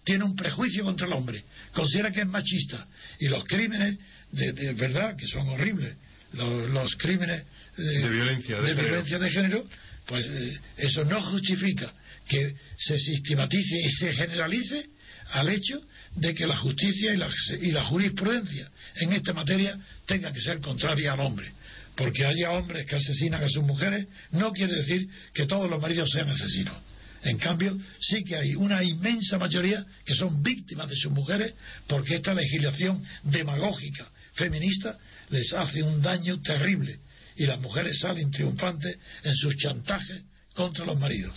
[0.04, 2.86] tiene un prejuicio contra el hombre, considera que es machista.
[3.20, 3.98] Y los crímenes,
[4.34, 5.94] de, verdad, que son horribles,
[6.32, 7.44] los, crímenes
[7.76, 9.64] de, violencia de, violencia de género,
[10.06, 11.92] pues eh, eso no justifica
[12.28, 14.86] que se sistematice y se generalice
[15.32, 15.80] al hecho
[16.16, 17.28] de que la justicia y la,
[17.60, 21.50] y la jurisprudencia en esta materia tenga que ser contraria al hombre.
[21.96, 26.10] Porque haya hombres que asesinan a sus mujeres no quiere decir que todos los maridos
[26.10, 26.74] sean asesinos.
[27.22, 31.54] En cambio, sí que hay una inmensa mayoría que son víctimas de sus mujeres
[31.86, 34.98] porque esta legislación demagógica feminista
[35.30, 36.98] les hace un daño terrible
[37.36, 40.22] y las mujeres salen triunfantes en sus chantajes
[40.54, 41.34] contra los maridos.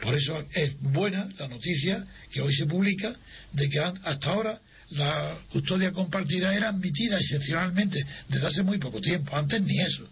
[0.00, 3.14] Por eso es buena la noticia que hoy se publica
[3.52, 9.36] de que hasta ahora la custodia compartida era admitida excepcionalmente desde hace muy poco tiempo,
[9.36, 10.08] antes ni eso,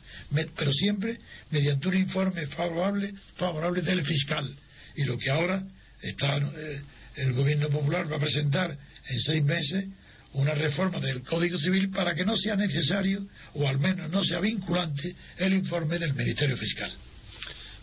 [0.57, 1.19] pero siempre
[1.51, 4.55] mediante un informe favorable, favorable del fiscal.
[4.97, 5.63] Y lo que ahora
[6.03, 6.81] está eh,
[7.17, 8.77] el gobierno popular va a presentar
[9.09, 9.87] en seis meses
[10.35, 14.41] una reforma del Código Civil para que no sea necesario, o al menos no sea
[14.41, 16.93] vinculante, el informe del Ministerio Fiscal.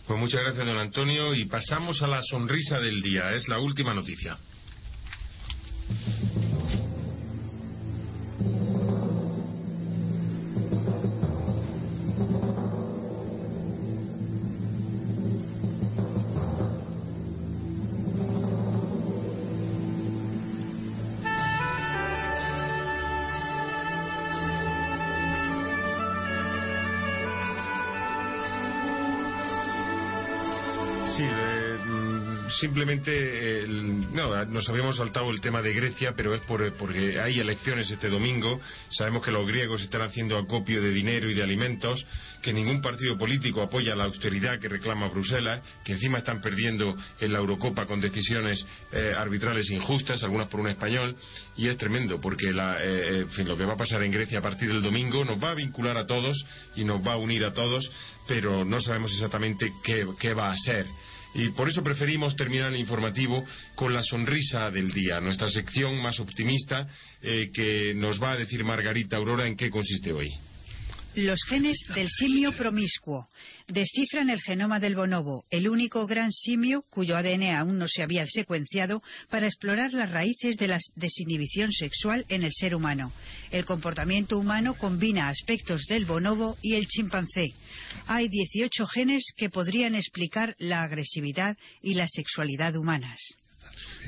[0.06, 1.34] Pues muchas gracias, don Antonio.
[1.34, 3.32] Y pasamos a la sonrisa del día.
[3.32, 4.36] Es la última noticia.
[31.06, 31.53] Silver.
[32.60, 38.08] Simplemente no, nos habíamos saltado el tema de Grecia, pero es porque hay elecciones este
[38.08, 38.60] domingo.
[38.90, 42.04] Sabemos que los griegos están haciendo acopio de dinero y de alimentos,
[42.42, 47.32] que ningún partido político apoya la austeridad que reclama Bruselas, que encima están perdiendo en
[47.32, 51.16] la Eurocopa con decisiones eh, arbitrales injustas, algunas por un español,
[51.56, 54.68] y es tremendo porque la, eh, lo que va a pasar en Grecia a partir
[54.68, 56.44] del domingo nos va a vincular a todos
[56.76, 57.90] y nos va a unir a todos,
[58.26, 60.86] pero no sabemos exactamente qué va a ser
[61.34, 66.20] y por eso preferimos terminar el informativo con la sonrisa del día, nuestra sección más
[66.20, 66.86] optimista
[67.22, 70.32] eh, que nos va a decir Margarita Aurora en qué consiste hoy.
[71.16, 73.28] Los genes del simio promiscuo
[73.68, 78.26] descifran el genoma del bonobo, el único gran simio cuyo ADN aún no se había
[78.26, 83.12] secuenciado para explorar las raíces de la desinhibición sexual en el ser humano.
[83.52, 87.52] El comportamiento humano combina aspectos del bonobo y el chimpancé.
[88.06, 93.20] Hay 18 genes que podrían explicar la agresividad y la sexualidad humanas.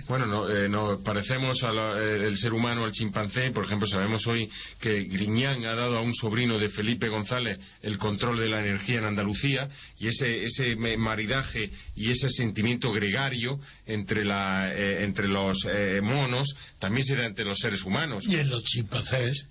[0.09, 3.51] Bueno, no, eh, nos parecemos al eh, ser humano al chimpancé.
[3.51, 4.49] Por ejemplo, sabemos hoy
[4.81, 8.99] que Griñán ha dado a un sobrino de Felipe González el control de la energía
[8.99, 9.69] en Andalucía
[9.99, 15.67] y ese, ese maridaje y ese sentimiento gregario entre, la, eh, entre los
[16.03, 18.25] monos también se da entre los seres humanos.
[18.29, 19.47] Y en los chimpancés,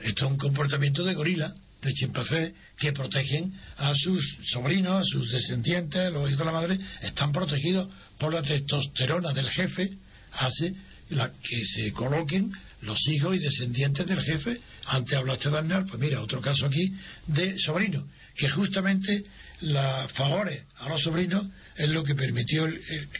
[0.00, 1.52] esto es un comportamiento de gorila
[1.86, 6.78] de chimpancés que protegen a sus sobrinos, a sus descendientes, los hijos de la madre,
[7.02, 9.90] están protegidos por la testosterona del jefe,
[10.32, 10.74] hace
[11.10, 14.60] la, que se coloquen los hijos y descendientes del jefe.
[14.86, 16.92] Antes hablaste de Arnal, pues mira, otro caso aquí
[17.26, 19.24] de sobrinos, que justamente
[19.60, 22.68] la favores a los sobrinos es lo que permitió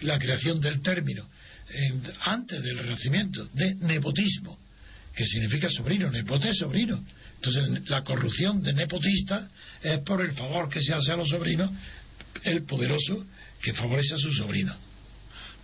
[0.03, 1.27] la creación del término
[2.25, 4.59] antes del Renacimiento de nepotismo,
[5.17, 7.03] que significa sobrino, nepote sobrino.
[7.37, 9.49] Entonces, la corrupción de nepotista
[9.83, 11.71] es por el favor que se hace a los sobrinos,
[12.45, 13.27] el poderoso
[13.63, 14.77] que favorece a su sobrino.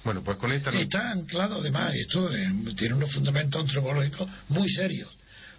[0.05, 0.71] Bueno, pues con esta...
[0.71, 2.31] Está anclado además, esto
[2.77, 5.11] tiene unos fundamentos antropológicos muy serios,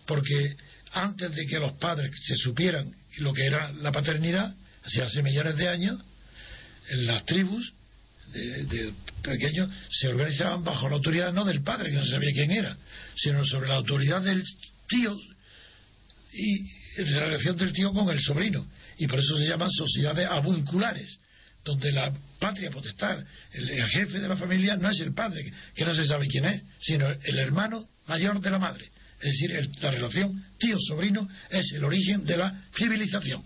[0.07, 0.57] porque
[0.91, 5.69] antes de que los padres se supieran lo que era la paternidad, hace millones de
[5.69, 5.99] años,
[6.89, 7.73] en las tribus
[8.33, 12.51] de, de, pequeños se organizaban bajo la autoridad no del padre, que no sabía quién
[12.51, 12.75] era,
[13.15, 14.43] sino sobre la autoridad del
[14.87, 15.17] tío
[16.33, 18.67] y la relación del tío con el sobrino.
[18.97, 21.19] Y por eso se llaman sociedades abunculares,
[21.63, 23.23] donde la patria potestad,
[23.53, 26.45] el, el, jefe de la familia no es el padre, que no se sabe quién
[26.45, 28.89] es, sino el hermano mayor de la madre.
[29.21, 33.41] Es decir, el, la relación tío-sobrino es el origen de la civilización.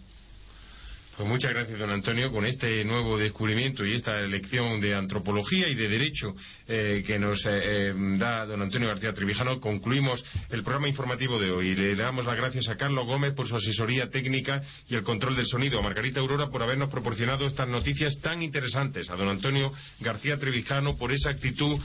[1.17, 5.73] Pues muchas gracias, don Antonio, con este nuevo descubrimiento y esta lección de antropología y
[5.73, 6.35] de derecho
[6.69, 11.49] eh, que nos eh, eh, da don Antonio García Trevijano, concluimos el programa informativo de
[11.49, 11.73] hoy.
[11.73, 15.45] Le damos las gracias a Carlos Gómez por su asesoría técnica y el control del
[15.45, 20.37] sonido, a Margarita Aurora por habernos proporcionado estas noticias tan interesantes, a don Antonio García
[20.37, 21.79] Trevijano por esa actitud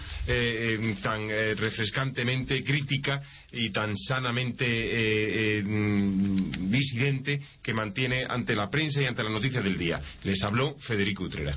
[1.01, 3.23] tan refrescantemente crítica
[3.53, 9.79] y tan sanamente mm, disidente que mantiene ante la prensa y ante la noticia del
[9.79, 10.01] día.
[10.25, 11.57] Les habló Federico Utrera.